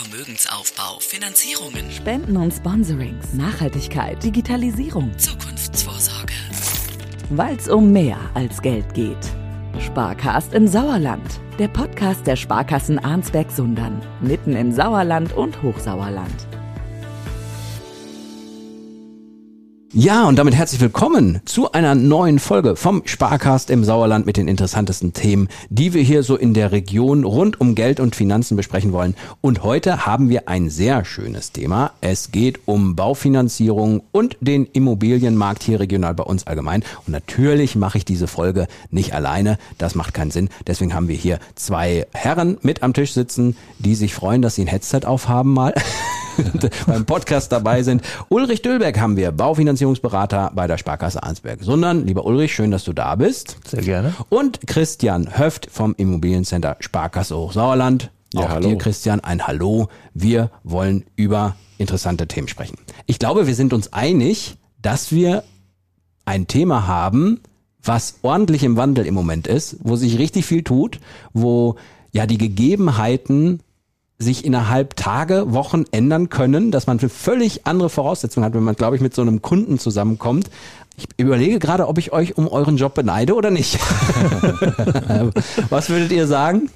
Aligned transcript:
Vermögensaufbau, 0.00 0.98
Finanzierungen, 1.00 1.90
Spenden 1.90 2.36
und 2.38 2.54
Sponsorings, 2.54 3.34
Nachhaltigkeit, 3.34 4.22
Digitalisierung, 4.22 5.12
Zukunftsvorsorge. 5.18 6.32
weil 7.30 7.56
es 7.56 7.68
um 7.68 7.92
mehr 7.92 8.16
als 8.32 8.62
Geld 8.62 8.94
geht. 8.94 9.18
Sparcast 9.78 10.54
im 10.54 10.66
Sauerland, 10.66 11.40
der 11.58 11.68
Podcast 11.68 12.26
der 12.26 12.36
Sparkassen 12.36 12.98
Arnsberg-Sundern, 12.98 14.00
mitten 14.22 14.56
im 14.56 14.72
Sauerland 14.72 15.34
und 15.34 15.62
Hochsauerland. 15.62 16.46
Ja, 19.92 20.28
und 20.28 20.38
damit 20.38 20.54
herzlich 20.54 20.80
willkommen 20.80 21.40
zu 21.46 21.72
einer 21.72 21.96
neuen 21.96 22.38
Folge 22.38 22.76
vom 22.76 23.02
Sparcast 23.06 23.70
im 23.70 23.82
Sauerland 23.82 24.24
mit 24.24 24.36
den 24.36 24.46
interessantesten 24.46 25.14
Themen, 25.14 25.48
die 25.68 25.94
wir 25.94 26.02
hier 26.02 26.22
so 26.22 26.36
in 26.36 26.54
der 26.54 26.70
Region 26.70 27.24
rund 27.24 27.60
um 27.60 27.74
Geld 27.74 27.98
und 27.98 28.14
Finanzen 28.14 28.56
besprechen 28.56 28.92
wollen. 28.92 29.16
Und 29.40 29.64
heute 29.64 30.06
haben 30.06 30.28
wir 30.28 30.48
ein 30.48 30.70
sehr 30.70 31.04
schönes 31.04 31.50
Thema. 31.50 31.90
Es 32.02 32.30
geht 32.30 32.60
um 32.66 32.94
Baufinanzierung 32.94 34.04
und 34.12 34.36
den 34.40 34.64
Immobilienmarkt 34.66 35.64
hier 35.64 35.80
regional 35.80 36.14
bei 36.14 36.22
uns 36.22 36.46
allgemein. 36.46 36.84
Und 37.04 37.08
natürlich 37.08 37.74
mache 37.74 37.98
ich 37.98 38.04
diese 38.04 38.28
Folge 38.28 38.68
nicht 38.92 39.12
alleine. 39.12 39.58
Das 39.76 39.96
macht 39.96 40.14
keinen 40.14 40.30
Sinn. 40.30 40.50
Deswegen 40.68 40.94
haben 40.94 41.08
wir 41.08 41.16
hier 41.16 41.40
zwei 41.56 42.06
Herren 42.12 42.58
mit 42.62 42.84
am 42.84 42.94
Tisch 42.94 43.12
sitzen, 43.12 43.56
die 43.80 43.96
sich 43.96 44.14
freuen, 44.14 44.40
dass 44.40 44.54
sie 44.54 44.62
ein 44.62 44.68
Headset 44.68 45.00
aufhaben 45.04 45.52
mal. 45.52 45.74
beim 46.86 47.04
Podcast 47.04 47.52
dabei 47.52 47.82
sind. 47.82 48.02
Ulrich 48.28 48.62
Döllberg 48.62 48.98
haben 48.98 49.16
wir, 49.16 49.32
Baufinanzierungsberater 49.32 50.50
bei 50.54 50.66
der 50.66 50.78
Sparkasse 50.78 51.22
Arnsberg. 51.22 51.60
Sondern, 51.62 52.06
lieber 52.06 52.24
Ulrich, 52.24 52.54
schön, 52.54 52.70
dass 52.70 52.84
du 52.84 52.92
da 52.92 53.14
bist. 53.16 53.56
Sehr 53.66 53.82
gerne. 53.82 54.14
Und 54.28 54.66
Christian 54.66 55.38
Höft 55.38 55.68
vom 55.70 55.94
Immobiliencenter 55.96 56.76
Sparkasse 56.80 57.36
Hochsauerland. 57.36 58.10
Ja, 58.32 58.42
Auch 58.42 58.48
hallo. 58.50 58.68
dir, 58.68 58.78
Christian, 58.78 59.20
ein 59.20 59.46
Hallo. 59.46 59.88
Wir 60.14 60.50
wollen 60.62 61.04
über 61.16 61.56
interessante 61.78 62.28
Themen 62.28 62.48
sprechen. 62.48 62.76
Ich 63.06 63.18
glaube, 63.18 63.46
wir 63.46 63.54
sind 63.54 63.72
uns 63.72 63.92
einig, 63.92 64.56
dass 64.82 65.10
wir 65.10 65.42
ein 66.24 66.46
Thema 66.46 66.86
haben, 66.86 67.40
was 67.82 68.18
ordentlich 68.22 68.62
im 68.62 68.76
Wandel 68.76 69.06
im 69.06 69.14
Moment 69.14 69.46
ist, 69.46 69.76
wo 69.80 69.96
sich 69.96 70.18
richtig 70.18 70.44
viel 70.44 70.62
tut, 70.62 71.00
wo 71.32 71.76
ja 72.12 72.26
die 72.26 72.38
Gegebenheiten 72.38 73.60
sich 74.20 74.44
innerhalb 74.44 74.96
Tage, 74.96 75.52
Wochen 75.52 75.84
ändern 75.90 76.28
können, 76.28 76.70
dass 76.70 76.86
man 76.86 77.00
für 77.00 77.08
völlig 77.08 77.66
andere 77.66 77.88
Voraussetzungen 77.88 78.44
hat, 78.44 78.54
wenn 78.54 78.62
man, 78.62 78.76
glaube 78.76 78.94
ich, 78.94 79.02
mit 79.02 79.14
so 79.14 79.22
einem 79.22 79.40
Kunden 79.42 79.78
zusammenkommt. 79.78 80.50
Ich 80.96 81.06
überlege 81.16 81.58
gerade, 81.58 81.88
ob 81.88 81.96
ich 81.96 82.12
euch 82.12 82.36
um 82.36 82.46
euren 82.46 82.76
Job 82.76 82.94
beneide 82.94 83.34
oder 83.34 83.50
nicht. 83.50 83.78
Was 85.70 85.88
würdet 85.88 86.12
ihr 86.12 86.26
sagen? 86.26 86.70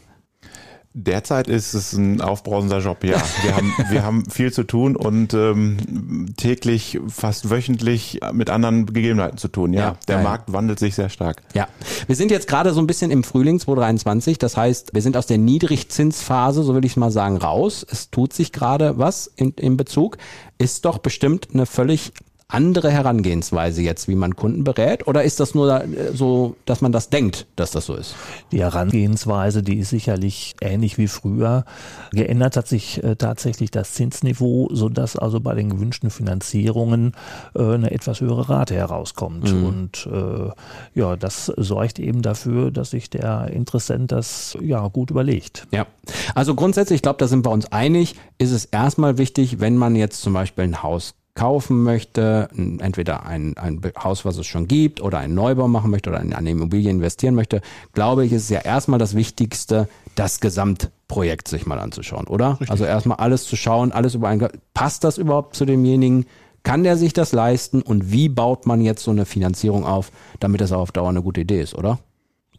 Derzeit 0.97 1.49
ist 1.49 1.75
es 1.75 1.93
ein 1.95 2.21
aufbrausender 2.21 2.79
Job, 2.79 3.03
ja. 3.03 3.21
Wir 3.43 3.57
haben, 3.57 3.73
wir 3.91 4.05
haben 4.05 4.31
viel 4.31 4.53
zu 4.53 4.63
tun 4.63 4.95
und 4.95 5.35
ähm, 5.35 6.33
täglich, 6.37 7.01
fast 7.09 7.51
wöchentlich 7.51 8.21
mit 8.33 8.49
anderen 8.49 8.87
Gegebenheiten 8.87 9.37
zu 9.37 9.49
tun, 9.49 9.73
ja. 9.73 9.81
Ja, 9.81 9.97
Der 10.07 10.17
geil. 10.17 10.25
Markt 10.25 10.53
wandelt 10.53 10.79
sich 10.79 10.95
sehr 10.95 11.09
stark. 11.09 11.43
Ja, 11.53 11.67
wir 12.07 12.15
sind 12.15 12.31
jetzt 12.31 12.47
gerade 12.47 12.73
so 12.73 12.81
ein 12.81 12.87
bisschen 12.87 13.11
im 13.11 13.25
Frühling 13.25 13.59
2023. 13.59 14.39
Das 14.39 14.57
heißt, 14.57 14.95
wir 14.95 15.03
sind 15.03 15.17
aus 15.17 15.27
der 15.27 15.39
Niedrigzinsphase, 15.39 16.63
so 16.63 16.77
will 16.77 16.85
ich 16.85 16.93
es 16.93 16.97
mal 16.97 17.11
sagen, 17.11 17.39
raus. 17.39 17.85
Es 17.91 18.11
tut 18.11 18.33
sich 18.33 18.53
gerade 18.53 18.97
was 18.97 19.27
in, 19.35 19.51
in 19.55 19.77
Bezug. 19.77 20.17
Ist 20.59 20.85
doch 20.85 20.99
bestimmt 20.99 21.49
eine 21.53 21.67
völlig 21.67 22.13
andere 22.49 22.91
Herangehensweise 22.91 23.83
jetzt, 23.83 24.09
wie 24.09 24.15
man 24.15 24.37
Kunden 24.37 24.65
berät? 24.65 25.07
Oder 25.07 25.25
ist 25.25 25.41
das 25.41 25.55
nur 25.55 25.83
äh, 25.83 26.13
so, 26.13 26.57
dass 26.67 26.81
man 26.81 26.93
das 26.93 27.09
denkt, 27.09 27.47
dass 27.57 27.71
das 27.71 27.87
so 27.87 27.95
ist? 27.95 28.15
Die 28.53 28.61
Herangehensweise, 28.61 29.63
die 29.63 29.79
ist 29.79 29.91
sicherlich 29.91 30.55
ähnlich 30.61 30.99
wie 30.99 31.09
früher. 31.09 31.65
Geändert 32.13 32.57
hat 32.57 32.69
sich 32.69 33.03
äh, 33.03 33.17
tatsächlich 33.17 33.71
das 33.71 33.95
Zinsniveau, 33.95 34.69
sodass 34.73 35.17
also 35.17 35.41
bei 35.41 35.55
den 35.55 35.71
gewünschten 35.71 36.11
Finanzierungen 36.11 37.13
äh, 37.55 37.63
eine 37.63 37.91
etwas 37.91 38.21
höhere 38.21 38.49
Rate 38.49 38.75
herauskommt. 38.75 39.51
Und 39.53 40.07
äh, 40.13 40.51
ja, 40.99 41.17
das 41.17 41.47
sorgt 41.47 41.99
eben 41.99 42.23
dafür, 42.23 42.71
dass 42.71 42.91
sich 42.91 43.11
der 43.11 43.49
Interessent 43.49 44.13
das 44.13 44.57
ja 44.61 44.87
gut 44.89 45.11
überlegt. 45.11 45.67
Ja, 45.71 45.87
also 46.35 46.55
grundsätzlich, 46.55 46.97
ich 46.97 47.03
glaube, 47.03 47.19
da 47.19 47.27
sind 47.27 47.45
wir 47.45 47.51
uns 47.51 47.71
einig, 47.73 48.17
ist 48.39 48.53
es 48.53 48.65
erstmal 48.65 49.19
wichtig, 49.19 49.61
wenn 49.61 49.77
man 49.77 49.97
jetzt 49.97 50.23
zum 50.23 50.33
Beispiel 50.33 50.65
ein 50.65 50.83
Haus 50.83 51.15
kaufen 51.35 51.83
möchte, 51.83 52.49
entweder 52.55 53.27
ein, 53.27 53.57
ein 53.57 53.81
Haus, 54.03 54.25
was 54.25 54.37
es 54.37 54.47
schon 54.47 54.69
gibt, 54.69 55.01
oder 55.01 55.19
einen 55.19 55.35
Neubau 55.35 55.67
machen 55.67 55.91
möchte 55.91 56.11
oder 56.11 56.21
in 56.21 56.33
eine 56.33 56.51
Immobilie 56.51 56.91
investieren 56.91 57.35
möchte, 57.35 57.61
glaube 57.93 58.25
ich, 58.25 58.33
ist 58.33 58.45
es 58.45 58.51
ja 58.51 58.61
erstmal 58.61 59.01
das 59.01 59.17
Wichtigste, 59.17 59.89
das 60.15 60.41
Gesamtprojekt 60.41 61.49
sich 61.49 61.67
mal 61.67 61.81
anzuschauen, 61.81 62.29
oder? 62.29 62.59
Also 62.69 62.85
erstmal 62.85 63.19
alles 63.19 63.45
zu 63.47 63.57
schauen, 63.57 63.91
alles 63.91 64.15
über 64.15 64.29
einen, 64.29 64.49
passt 64.75 65.03
das 65.03 65.19
überhaupt 65.19 65.57
zu 65.57 65.65
demjenigen? 65.65 66.27
Kann 66.63 66.83
der 66.85 66.97
sich 66.97 67.13
das 67.13 67.33
leisten 67.33 67.83
und 67.83 68.11
wie 68.11 68.29
baut 68.29 68.65
man 68.67 68.81
jetzt 68.81 69.03
so 69.03 69.11
eine 69.11 69.27
Finanzierung 69.27 69.85
auf, 69.85 70.13
damit 70.41 70.61
das 70.61 70.73
auch 70.73 70.81
auf 70.81 70.93
Dauer 70.93 71.11
eine 71.11 71.21
gute 71.23 71.43
Idee 71.43 71.61
ist, 71.61 71.75
oder? 71.75 71.99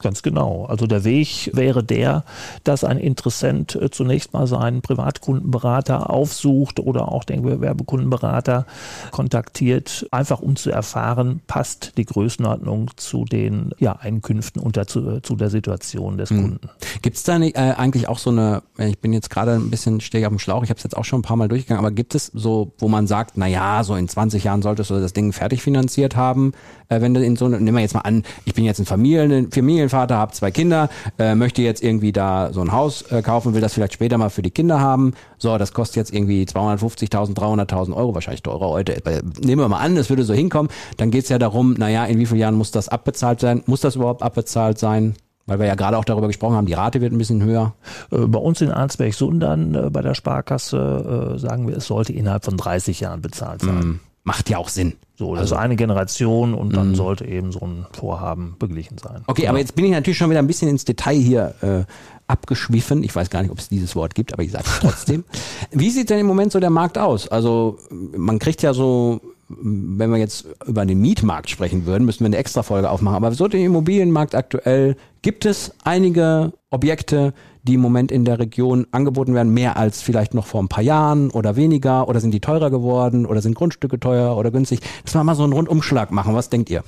Ganz 0.05 0.21
genau. 0.21 0.65
Also 0.65 0.85
der 0.85 1.03
Weg 1.03 1.49
wäre 1.55 1.83
der, 1.83 2.25
dass 2.63 2.83
ein 2.83 2.99
Interessent 2.99 3.73
äh, 3.73 3.89
zunächst 3.89 4.33
mal 4.33 4.45
seinen 4.45 4.83
Privatkundenberater 4.83 6.11
aufsucht 6.11 6.79
oder 6.79 7.11
auch 7.11 7.23
den 7.23 7.41
Gewerbekundenberater 7.41 8.67
kontaktiert, 9.09 10.05
einfach 10.11 10.41
um 10.41 10.57
zu 10.57 10.69
erfahren, 10.69 11.41
passt 11.47 11.97
die 11.97 12.05
Größenordnung 12.05 12.91
zu 12.97 13.25
den 13.25 13.71
ja, 13.79 13.93
Einkünften 13.93 14.61
und 14.61 14.77
dazu, 14.77 15.21
zu 15.21 15.35
der 15.35 15.49
Situation 15.49 16.19
des 16.19 16.29
Kunden. 16.29 16.69
Gibt 17.01 17.17
es 17.17 17.23
da 17.23 17.39
nicht, 17.39 17.55
äh, 17.55 17.73
eigentlich 17.75 18.07
auch 18.07 18.19
so 18.19 18.29
eine, 18.29 18.61
äh, 18.77 18.89
ich 18.89 18.99
bin 18.99 19.11
jetzt 19.11 19.31
gerade 19.31 19.53
ein 19.53 19.71
bisschen 19.71 20.01
stehe 20.01 20.27
auf 20.27 20.31
dem 20.31 20.37
Schlauch, 20.37 20.63
ich 20.63 20.69
habe 20.69 20.77
es 20.77 20.83
jetzt 20.83 20.95
auch 20.95 21.05
schon 21.05 21.21
ein 21.21 21.23
paar 21.23 21.37
Mal 21.37 21.47
durchgegangen, 21.47 21.83
aber 21.83 21.91
gibt 21.91 22.13
es 22.13 22.27
so, 22.27 22.73
wo 22.77 22.89
man 22.89 23.07
sagt, 23.07 23.37
na 23.37 23.47
ja, 23.47 23.83
so 23.83 23.95
in 23.95 24.07
20 24.07 24.43
Jahren 24.43 24.61
solltest 24.61 24.91
du 24.91 24.99
das 24.99 25.13
Ding 25.13 25.33
fertig 25.33 25.63
finanziert 25.63 26.15
haben, 26.15 26.51
äh, 26.89 27.01
wenn 27.01 27.15
du 27.15 27.25
in 27.25 27.35
so 27.37 27.45
eine, 27.45 27.59
nehmen 27.59 27.75
wir 27.75 27.81
jetzt 27.81 27.95
mal 27.95 28.01
an, 28.01 28.21
ich 28.45 28.53
bin 28.53 28.65
jetzt 28.65 28.77
ein 28.77 28.85
Familien, 28.85 29.51
Familienvater, 29.51 29.94
habe 29.95 30.31
zwei 30.33 30.51
Kinder, 30.51 30.89
äh, 31.17 31.35
möchte 31.35 31.61
jetzt 31.61 31.83
irgendwie 31.83 32.11
da 32.11 32.53
so 32.53 32.61
ein 32.61 32.71
Haus 32.71 33.01
äh, 33.11 33.21
kaufen, 33.21 33.53
will 33.53 33.61
das 33.61 33.73
vielleicht 33.73 33.93
später 33.93 34.17
mal 34.17 34.29
für 34.29 34.41
die 34.41 34.51
Kinder 34.51 34.79
haben, 34.79 35.13
so, 35.37 35.57
das 35.57 35.73
kostet 35.73 35.97
jetzt 35.97 36.13
irgendwie 36.13 36.43
250.000, 36.43 37.35
300.000 37.35 37.95
Euro, 37.95 38.13
wahrscheinlich 38.13 38.43
teurer 38.43 38.69
heute, 38.69 39.05
Äh, 39.05 39.21
nehmen 39.41 39.61
wir 39.61 39.67
mal 39.69 39.79
an, 39.79 39.95
das 39.95 40.09
würde 40.09 40.23
so 40.23 40.33
hinkommen, 40.33 40.71
dann 40.97 41.11
geht's 41.11 41.29
ja 41.29 41.37
darum, 41.37 41.73
naja, 41.73 42.05
in 42.05 42.19
wie 42.19 42.25
vielen 42.25 42.39
Jahren 42.39 42.55
muss 42.55 42.71
das 42.71 42.89
abbezahlt 42.89 43.39
sein, 43.39 43.63
muss 43.65 43.81
das 43.81 43.95
überhaupt 43.95 44.21
abbezahlt 44.21 44.77
sein? 44.79 45.15
Weil 45.47 45.59
wir 45.59 45.67
ja 45.67 45.75
gerade 45.75 45.97
auch 45.97 46.05
darüber 46.05 46.25
gesprochen 46.25 46.55
haben, 46.55 46.65
die 46.65 46.73
Rate 46.73 47.01
wird 47.01 47.13
ein 47.13 47.19
bisschen 47.19 47.43
höher. 47.43 47.75
Äh, 48.11 48.17
Bei 48.25 48.39
uns 48.39 48.61
in 48.61 48.71
Arnsberg-Sundern 48.71 49.75
äh, 49.75 49.89
bei 49.91 50.01
der 50.01 50.15
Sparkasse 50.15 51.35
sagen 51.37 51.67
wir, 51.67 51.77
es 51.77 51.85
sollte 51.85 52.13
innerhalb 52.13 52.45
von 52.45 52.57
30 52.57 52.99
Jahren 53.01 53.21
bezahlt 53.21 53.61
sein. 53.61 53.99
Macht 54.25 54.49
ja 54.49 54.57
auch 54.57 54.69
Sinn. 54.69 54.93
So, 55.17 55.35
also 55.35 55.55
eine 55.55 55.77
Generation 55.77 56.53
und 56.53 56.75
dann 56.75 56.93
sollte 56.93 57.25
eben 57.25 57.53
so 57.53 57.61
ein 57.61 57.85
Vorhaben 57.93 58.55
beglichen 58.59 58.97
sein. 58.97 59.23
Okay, 59.27 59.47
aber 59.47 59.59
jetzt 59.59 59.75
bin 59.75 59.85
ich 59.85 59.91
natürlich 59.91 60.17
schon 60.17 60.29
wieder 60.29 60.39
ein 60.39 60.47
bisschen 60.47 60.67
ins 60.67 60.83
Detail 60.83 61.15
hier 61.15 61.55
äh, 61.61 61.83
abgeschwiffen. 62.27 63.03
Ich 63.03 63.15
weiß 63.15 63.29
gar 63.29 63.41
nicht, 63.41 63.51
ob 63.51 63.59
es 63.59 63.69
dieses 63.69 63.95
Wort 63.95 64.13
gibt, 64.13 64.33
aber 64.33 64.43
ich 64.43 64.51
sage 64.51 64.65
es 64.67 64.79
trotzdem. 64.79 65.23
Wie 65.71 65.89
sieht 65.89 66.09
denn 66.09 66.19
im 66.19 66.25
Moment 66.25 66.51
so 66.51 66.59
der 66.59 66.69
Markt 66.69 66.97
aus? 66.97 67.29
Also 67.29 67.77
man 67.89 68.39
kriegt 68.39 68.61
ja 68.61 68.73
so, 68.73 69.21
wenn 69.47 70.11
wir 70.11 70.17
jetzt 70.17 70.47
über 70.65 70.85
den 70.85 70.99
Mietmarkt 70.99 71.49
sprechen 71.49 71.85
würden, 71.85 72.03
müssen 72.03 72.21
wir 72.21 72.27
eine 72.27 72.37
extra 72.37 72.63
Folge 72.63 72.89
aufmachen. 72.89 73.15
Aber 73.15 73.31
so 73.31 73.47
den 73.47 73.63
Immobilienmarkt 73.63 74.35
aktuell, 74.35 74.97
gibt 75.21 75.45
es 75.45 75.71
einige 75.83 76.51
Objekte, 76.71 77.33
die 77.67 77.75
im 77.75 77.81
Moment 77.81 78.11
in 78.11 78.25
der 78.25 78.39
Region 78.39 78.87
angeboten 78.91 79.33
werden, 79.33 79.53
mehr 79.53 79.77
als 79.77 80.01
vielleicht 80.01 80.33
noch 80.33 80.45
vor 80.45 80.61
ein 80.61 80.67
paar 80.67 80.83
Jahren 80.83 81.31
oder 81.31 81.55
weniger? 81.55 82.07
Oder 82.07 82.19
sind 82.19 82.31
die 82.31 82.39
teurer 82.39 82.69
geworden? 82.69 83.25
Oder 83.25 83.41
sind 83.41 83.55
Grundstücke 83.55 83.99
teuer 83.99 84.37
oder 84.37 84.51
günstig? 84.51 84.79
Dass 85.03 85.15
wir 85.15 85.23
mal 85.23 85.35
so 85.35 85.43
einen 85.43 85.53
Rundumschlag 85.53 86.11
machen. 86.11 86.35
Was 86.35 86.49
denkt 86.49 86.69
ihr? 86.69 86.83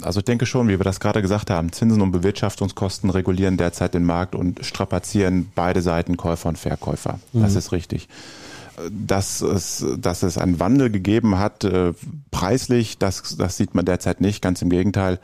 Also 0.00 0.20
ich 0.20 0.24
denke 0.24 0.46
schon, 0.46 0.68
wie 0.68 0.78
wir 0.78 0.84
das 0.84 1.00
gerade 1.00 1.22
gesagt 1.22 1.50
haben, 1.50 1.70
Zinsen 1.72 2.00
und 2.00 2.12
Bewirtschaftungskosten 2.12 3.10
regulieren 3.10 3.56
derzeit 3.56 3.94
den 3.94 4.04
Markt 4.04 4.34
und 4.34 4.64
strapazieren 4.64 5.50
beide 5.54 5.82
Seiten 5.82 6.16
Käufer 6.16 6.48
und 6.48 6.58
Verkäufer. 6.58 7.18
Das 7.32 7.54
ist 7.54 7.72
richtig. 7.72 8.08
Dass 8.90 9.42
es, 9.42 9.84
dass 9.98 10.22
es 10.22 10.38
einen 10.38 10.58
Wandel 10.58 10.90
gegeben 10.90 11.38
hat, 11.38 11.62
äh, 11.64 11.92
preislich, 12.30 12.98
das, 12.98 13.36
das 13.36 13.58
sieht 13.58 13.74
man 13.74 13.84
derzeit 13.84 14.22
nicht. 14.22 14.40
Ganz 14.40 14.62
im 14.62 14.70
Gegenteil, 14.70 15.20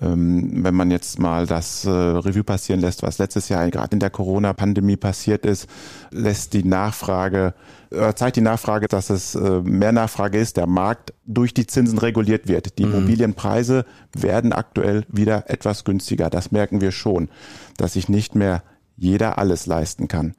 ähm, 0.00 0.64
wenn 0.64 0.74
man 0.74 0.90
jetzt 0.90 1.18
mal 1.18 1.46
das 1.46 1.84
äh, 1.84 1.90
Revue 1.90 2.44
passieren 2.44 2.80
lässt, 2.80 3.02
was 3.02 3.18
letztes 3.18 3.48
Jahr 3.48 3.68
gerade 3.70 3.94
in 3.94 4.00
der 4.00 4.10
Corona-Pandemie 4.10 4.96
passiert 4.96 5.44
ist, 5.46 5.68
lässt 6.10 6.52
die 6.52 6.62
Nachfrage, 6.62 7.54
äh, 7.90 8.14
zeigt 8.14 8.36
die 8.36 8.40
Nachfrage, 8.40 8.86
dass 8.86 9.10
es 9.10 9.34
äh, 9.34 9.60
mehr 9.62 9.92
Nachfrage 9.92 10.38
ist, 10.38 10.56
der 10.56 10.68
Markt 10.68 11.12
durch 11.26 11.54
die 11.54 11.66
Zinsen 11.66 11.98
reguliert 11.98 12.46
wird. 12.46 12.78
Die 12.78 12.84
Immobilienpreise 12.84 13.84
werden 14.12 14.52
aktuell 14.52 15.04
wieder 15.08 15.50
etwas 15.50 15.84
günstiger. 15.84 16.30
Das 16.30 16.52
merken 16.52 16.80
wir 16.80 16.92
schon, 16.92 17.28
dass 17.76 17.94
sich 17.94 18.08
nicht 18.08 18.36
mehr 18.36 18.62
jeder 19.02 19.38
alles 19.38 19.66
leisten 19.66 20.08
kann. 20.08 20.34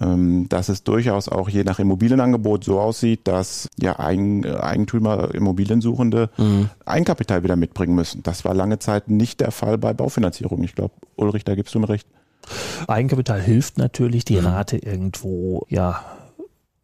Ähm, 0.00 0.48
dass 0.48 0.70
es 0.70 0.82
durchaus 0.82 1.28
auch 1.28 1.50
je 1.50 1.62
nach 1.62 1.78
Immobilienangebot 1.78 2.64
so 2.64 2.80
aussieht, 2.80 3.28
dass 3.28 3.68
ja 3.78 3.98
Eigen, 3.98 4.46
Eigentümer, 4.46 5.34
Immobiliensuchende 5.34 6.30
Eigenkapital 6.86 7.42
wieder 7.42 7.56
mitbringen 7.56 7.94
müssen. 7.94 8.22
Das 8.22 8.46
war 8.46 8.54
lange 8.54 8.78
Zeit 8.78 9.10
nicht 9.10 9.40
der 9.40 9.50
Fall 9.50 9.76
bei 9.76 9.92
Baufinanzierung. 9.92 10.62
Ich 10.62 10.74
glaube, 10.74 10.94
Ulrich, 11.16 11.44
da 11.44 11.54
gibst 11.54 11.74
du 11.74 11.80
mir 11.80 11.88
recht. 11.90 12.08
Eigenkapital 12.86 13.42
hilft 13.42 13.76
natürlich, 13.76 14.24
die 14.24 14.38
Rate 14.38 14.78
irgendwo 14.78 15.66
ja 15.68 16.02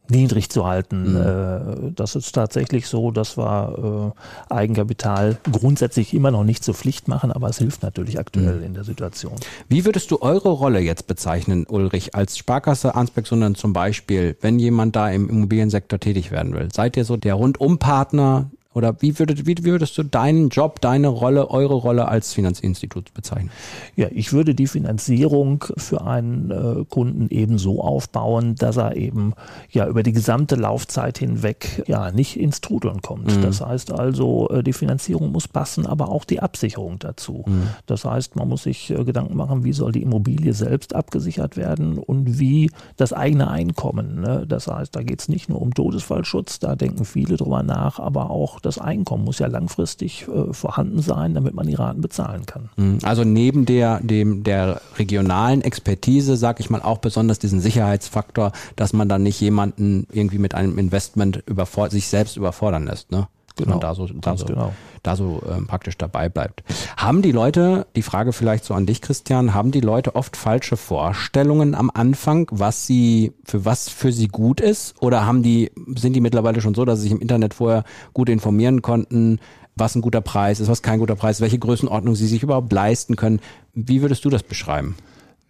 niedrig 0.08 0.50
zu 0.50 0.66
halten. 0.66 1.14
Mhm. 1.14 1.94
Das 1.94 2.14
ist 2.14 2.32
tatsächlich 2.32 2.86
so, 2.86 3.10
dass 3.10 3.38
wir 3.38 4.12
Eigenkapital 4.50 5.38
grundsätzlich 5.50 6.14
immer 6.14 6.30
noch 6.30 6.44
nicht 6.44 6.62
zur 6.62 6.74
Pflicht 6.74 7.08
machen, 7.08 7.32
aber 7.32 7.48
es 7.48 7.58
hilft 7.58 7.82
natürlich 7.82 8.18
aktuell 8.18 8.56
mhm. 8.56 8.64
in 8.64 8.74
der 8.74 8.84
Situation. 8.84 9.34
Wie 9.68 9.84
würdest 9.84 10.10
du 10.10 10.20
eure 10.20 10.50
Rolle 10.50 10.80
jetzt 10.80 11.06
bezeichnen, 11.06 11.66
Ulrich, 11.66 12.14
als 12.14 12.36
Sparkasse 12.36 12.94
Ansbeck, 12.94 13.26
sondern 13.26 13.54
zum 13.54 13.72
Beispiel, 13.72 14.36
wenn 14.40 14.58
jemand 14.58 14.96
da 14.96 15.08
im 15.10 15.28
Immobiliensektor 15.28 15.98
tätig 15.98 16.30
werden 16.30 16.54
will? 16.54 16.68
Seid 16.72 16.96
ihr 16.96 17.04
so 17.04 17.16
der 17.16 17.34
Rundumpartner, 17.34 18.50
oder 18.74 19.00
wie, 19.00 19.18
würdet, 19.18 19.46
wie 19.46 19.64
würdest 19.64 19.96
du 19.96 20.02
deinen 20.02 20.48
Job, 20.48 20.80
deine 20.80 21.08
Rolle, 21.08 21.50
eure 21.50 21.74
Rolle 21.74 22.08
als 22.08 22.32
Finanzinstitut 22.32 23.14
bezeichnen? 23.14 23.50
Ja, 23.94 24.08
ich 24.10 24.32
würde 24.32 24.54
die 24.54 24.66
Finanzierung 24.66 25.64
für 25.76 26.04
einen 26.04 26.50
äh, 26.50 26.84
Kunden 26.84 27.28
eben 27.30 27.58
so 27.58 27.80
aufbauen, 27.80 28.56
dass 28.56 28.76
er 28.76 28.96
eben 28.96 29.34
ja 29.70 29.86
über 29.86 30.02
die 30.02 30.12
gesamte 30.12 30.56
Laufzeit 30.56 31.18
hinweg 31.18 31.84
ja 31.86 32.10
nicht 32.10 32.38
ins 32.38 32.60
Trudeln 32.60 33.00
kommt. 33.00 33.36
Mhm. 33.36 33.42
Das 33.42 33.60
heißt 33.60 33.92
also, 33.92 34.48
äh, 34.50 34.64
die 34.64 34.72
Finanzierung 34.72 35.30
muss 35.30 35.46
passen, 35.46 35.86
aber 35.86 36.08
auch 36.08 36.24
die 36.24 36.40
Absicherung 36.40 36.98
dazu. 36.98 37.44
Mhm. 37.46 37.68
Das 37.86 38.04
heißt, 38.04 38.34
man 38.34 38.48
muss 38.48 38.64
sich 38.64 38.90
äh, 38.90 39.04
Gedanken 39.04 39.36
machen, 39.36 39.62
wie 39.62 39.72
soll 39.72 39.92
die 39.92 40.02
Immobilie 40.02 40.52
selbst 40.52 40.96
abgesichert 40.96 41.56
werden 41.56 41.98
und 41.98 42.40
wie 42.40 42.72
das 42.96 43.12
eigene 43.12 43.48
Einkommen. 43.48 44.20
Ne? 44.20 44.46
Das 44.48 44.66
heißt, 44.66 44.96
da 44.96 45.02
geht 45.02 45.20
es 45.20 45.28
nicht 45.28 45.48
nur 45.48 45.62
um 45.62 45.72
Todesfallschutz, 45.72 46.58
da 46.58 46.74
denken 46.74 47.04
viele 47.04 47.36
drüber 47.36 47.62
nach, 47.62 48.00
aber 48.00 48.30
auch 48.30 48.63
das 48.64 48.78
Einkommen 48.78 49.24
muss 49.24 49.38
ja 49.38 49.46
langfristig 49.46 50.26
äh, 50.28 50.52
vorhanden 50.52 51.00
sein, 51.00 51.34
damit 51.34 51.54
man 51.54 51.66
die 51.66 51.74
Raten 51.74 52.00
bezahlen 52.00 52.46
kann. 52.46 52.70
Mhm. 52.76 52.98
Also 53.02 53.24
neben 53.24 53.66
der, 53.66 54.00
dem, 54.00 54.42
der 54.44 54.80
regionalen 54.98 55.62
Expertise, 55.62 56.36
sage 56.36 56.60
ich 56.60 56.70
mal, 56.70 56.82
auch 56.82 56.98
besonders 56.98 57.38
diesen 57.38 57.60
Sicherheitsfaktor, 57.60 58.52
dass 58.76 58.92
man 58.92 59.08
dann 59.08 59.22
nicht 59.22 59.40
jemanden 59.40 60.06
irgendwie 60.12 60.38
mit 60.38 60.54
einem 60.54 60.78
Investment 60.78 61.42
sich 61.88 62.08
selbst 62.08 62.36
überfordern 62.36 62.86
lässt. 62.86 63.10
Ne? 63.10 63.28
Genau, 63.56 63.78
da 63.78 63.94
so, 63.94 64.08
da 64.08 64.36
so, 64.36 64.46
genau. 64.46 64.72
da 65.04 65.14
so 65.14 65.40
ähm, 65.48 65.68
praktisch 65.68 65.96
dabei 65.96 66.28
bleibt. 66.28 66.64
Haben 66.96 67.22
die 67.22 67.30
Leute, 67.30 67.86
die 67.94 68.02
Frage 68.02 68.32
vielleicht 68.32 68.64
so 68.64 68.74
an 68.74 68.84
dich, 68.84 69.00
Christian, 69.00 69.54
haben 69.54 69.70
die 69.70 69.80
Leute 69.80 70.16
oft 70.16 70.36
falsche 70.36 70.76
Vorstellungen 70.76 71.76
am 71.76 71.88
Anfang, 71.94 72.48
was 72.50 72.86
sie, 72.86 73.32
für 73.44 73.64
was 73.64 73.88
für 73.88 74.12
sie 74.12 74.26
gut 74.26 74.60
ist? 74.60 75.00
Oder 75.00 75.24
haben 75.24 75.44
die, 75.44 75.70
sind 75.94 76.14
die 76.14 76.20
mittlerweile 76.20 76.60
schon 76.60 76.74
so, 76.74 76.84
dass 76.84 76.98
sie 76.98 77.04
sich 77.04 77.12
im 77.12 77.20
Internet 77.20 77.54
vorher 77.54 77.84
gut 78.12 78.28
informieren 78.28 78.82
konnten, 78.82 79.38
was 79.76 79.94
ein 79.94 80.02
guter 80.02 80.20
Preis 80.20 80.58
ist, 80.58 80.68
was 80.68 80.82
kein 80.82 80.98
guter 80.98 81.16
Preis 81.16 81.36
ist, 81.36 81.40
welche 81.42 81.58
Größenordnung 81.58 82.16
sie 82.16 82.26
sich 82.26 82.42
überhaupt 82.42 82.72
leisten 82.72 83.14
können? 83.14 83.40
Wie 83.72 84.02
würdest 84.02 84.24
du 84.24 84.30
das 84.30 84.42
beschreiben? 84.42 84.96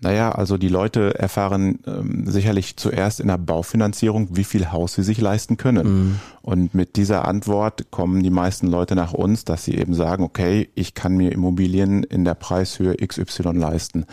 Naja, 0.00 0.32
also 0.32 0.58
die 0.58 0.68
Leute 0.68 1.18
erfahren 1.18 1.78
ähm, 1.86 2.24
sicherlich 2.26 2.76
zuerst 2.76 3.20
in 3.20 3.28
der 3.28 3.38
Baufinanzierung, 3.38 4.36
wie 4.36 4.44
viel 4.44 4.70
Haus 4.70 4.94
sie 4.94 5.02
sich 5.02 5.20
leisten 5.20 5.56
können. 5.56 5.86
Mhm. 5.86 6.20
Und 6.42 6.74
mit 6.74 6.96
dieser 6.96 7.26
Antwort 7.26 7.90
kommen 7.90 8.22
die 8.22 8.30
meisten 8.30 8.66
Leute 8.66 8.96
nach 8.96 9.14
uns, 9.14 9.44
dass 9.44 9.64
sie 9.64 9.74
eben 9.74 9.94
sagen, 9.94 10.24
okay, 10.24 10.68
ich 10.74 10.94
kann 10.94 11.16
mir 11.16 11.32
Immobilien 11.32 12.02
in 12.02 12.24
der 12.24 12.34
Preishöhe 12.34 12.96
XY 12.96 13.52
leisten. 13.52 14.04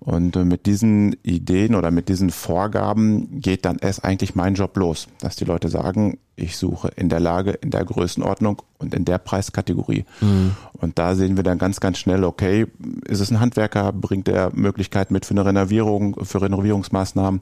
Und 0.00 0.34
äh, 0.34 0.44
mit 0.44 0.66
diesen 0.66 1.14
Ideen 1.22 1.74
oder 1.74 1.90
mit 1.90 2.08
diesen 2.08 2.30
Vorgaben 2.30 3.40
geht 3.40 3.64
dann 3.66 3.78
erst 3.78 4.04
eigentlich 4.04 4.34
mein 4.34 4.54
Job 4.54 4.76
los, 4.76 5.06
dass 5.20 5.36
die 5.36 5.44
Leute 5.44 5.68
sagen, 5.68 6.18
ich 6.40 6.56
suche 6.56 6.88
in 6.96 7.08
der 7.08 7.20
Lage, 7.20 7.52
in 7.52 7.70
der 7.70 7.84
Größenordnung 7.84 8.62
und 8.78 8.94
in 8.94 9.04
der 9.04 9.18
Preiskategorie. 9.18 10.04
Mhm. 10.20 10.52
Und 10.72 10.98
da 10.98 11.14
sehen 11.14 11.36
wir 11.36 11.44
dann 11.44 11.58
ganz, 11.58 11.80
ganz 11.80 11.98
schnell, 11.98 12.24
okay, 12.24 12.66
ist 13.06 13.20
es 13.20 13.30
ein 13.30 13.38
Handwerker, 13.38 13.92
bringt 13.92 14.28
er 14.28 14.50
Möglichkeit 14.54 15.10
mit 15.10 15.26
für 15.26 15.32
eine 15.32 15.44
Renovierung, 15.44 16.16
für 16.24 16.40
Renovierungsmaßnahmen? 16.40 17.40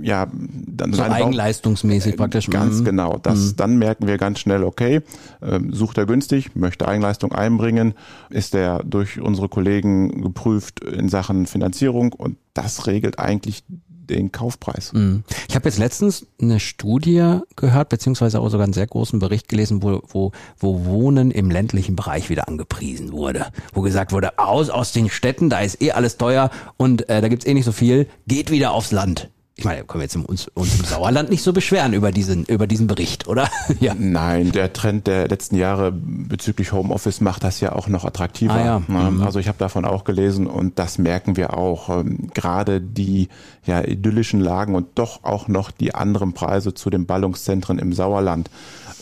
Ja, 0.00 0.26
dann 0.32 0.92
so 0.92 1.02
eigenleistungsmäßig 1.02 2.16
Bau 2.16 2.24
praktisch. 2.24 2.48
Ganz 2.48 2.80
mhm. 2.80 2.84
genau. 2.84 3.18
Das, 3.18 3.38
mhm. 3.38 3.56
Dann 3.56 3.78
merken 3.78 4.06
wir 4.06 4.16
ganz 4.16 4.38
schnell, 4.38 4.64
okay, 4.64 5.02
äh, 5.42 5.60
sucht 5.70 5.98
er 5.98 6.06
günstig, 6.06 6.56
möchte 6.56 6.88
Eigenleistung 6.88 7.32
einbringen, 7.32 7.94
ist 8.30 8.54
er 8.54 8.82
durch 8.84 9.20
unsere 9.20 9.48
Kollegen 9.48 10.22
geprüft 10.22 10.80
in 10.80 11.08
Sachen 11.08 11.46
Finanzierung 11.46 12.12
und 12.14 12.36
das 12.54 12.86
regelt 12.86 13.18
eigentlich 13.18 13.64
den 14.10 14.32
Kaufpreis. 14.32 14.92
Mhm. 14.92 15.24
Ich 15.48 15.54
habe 15.54 15.68
jetzt 15.68 15.78
letztens 15.78 16.26
eine 16.40 16.60
Studie 16.60 17.38
gehört, 17.56 17.88
beziehungsweise 17.88 18.40
auch 18.40 18.48
sogar 18.48 18.64
einen 18.64 18.72
sehr 18.72 18.86
großen 18.86 19.18
Bericht 19.18 19.48
gelesen, 19.48 19.82
wo, 19.82 20.02
wo, 20.08 20.32
wo 20.58 20.84
Wohnen 20.84 21.30
im 21.30 21.50
ländlichen 21.50 21.96
Bereich 21.96 22.30
wieder 22.30 22.48
angepriesen 22.48 23.12
wurde. 23.12 23.46
Wo 23.72 23.80
gesagt 23.80 24.12
wurde, 24.12 24.38
aus 24.38 24.70
aus 24.70 24.92
den 24.92 25.08
Städten, 25.08 25.50
da 25.50 25.60
ist 25.60 25.80
eh 25.82 25.92
alles 25.92 26.16
teuer 26.16 26.50
und 26.76 27.08
äh, 27.08 27.20
da 27.20 27.28
gibt's 27.28 27.46
eh 27.46 27.54
nicht 27.54 27.64
so 27.64 27.72
viel, 27.72 28.06
geht 28.26 28.50
wieder 28.50 28.72
aufs 28.72 28.92
Land. 28.92 29.30
Ich 29.60 29.66
meine, 29.66 29.84
können 29.84 30.00
wir 30.00 30.04
jetzt 30.04 30.16
uns, 30.16 30.48
uns 30.54 30.78
im 30.78 30.86
Sauerland 30.86 31.28
nicht 31.28 31.42
so 31.42 31.52
beschweren 31.52 31.92
über 31.92 32.12
diesen, 32.12 32.46
über 32.46 32.66
diesen 32.66 32.86
Bericht, 32.86 33.28
oder? 33.28 33.46
ja. 33.80 33.94
Nein, 33.94 34.52
der 34.52 34.72
Trend 34.72 35.06
der 35.06 35.28
letzten 35.28 35.56
Jahre 35.56 35.92
bezüglich 35.92 36.72
Homeoffice 36.72 37.20
macht 37.20 37.44
das 37.44 37.60
ja 37.60 37.72
auch 37.72 37.86
noch 37.86 38.06
attraktiver. 38.06 38.54
Ah, 38.54 38.64
ja. 38.64 38.82
mhm. 39.10 39.22
Also 39.22 39.38
ich 39.38 39.48
habe 39.48 39.58
davon 39.58 39.84
auch 39.84 40.04
gelesen 40.04 40.46
und 40.46 40.78
das 40.78 40.96
merken 40.96 41.36
wir 41.36 41.58
auch. 41.58 41.90
Ähm, 41.90 42.30
gerade 42.32 42.80
die 42.80 43.28
ja, 43.66 43.84
idyllischen 43.84 44.40
Lagen 44.40 44.74
und 44.74 44.98
doch 44.98 45.24
auch 45.24 45.46
noch 45.46 45.70
die 45.70 45.94
anderen 45.94 46.32
Preise 46.32 46.72
zu 46.72 46.88
den 46.88 47.04
Ballungszentren 47.04 47.78
im 47.78 47.92
Sauerland 47.92 48.48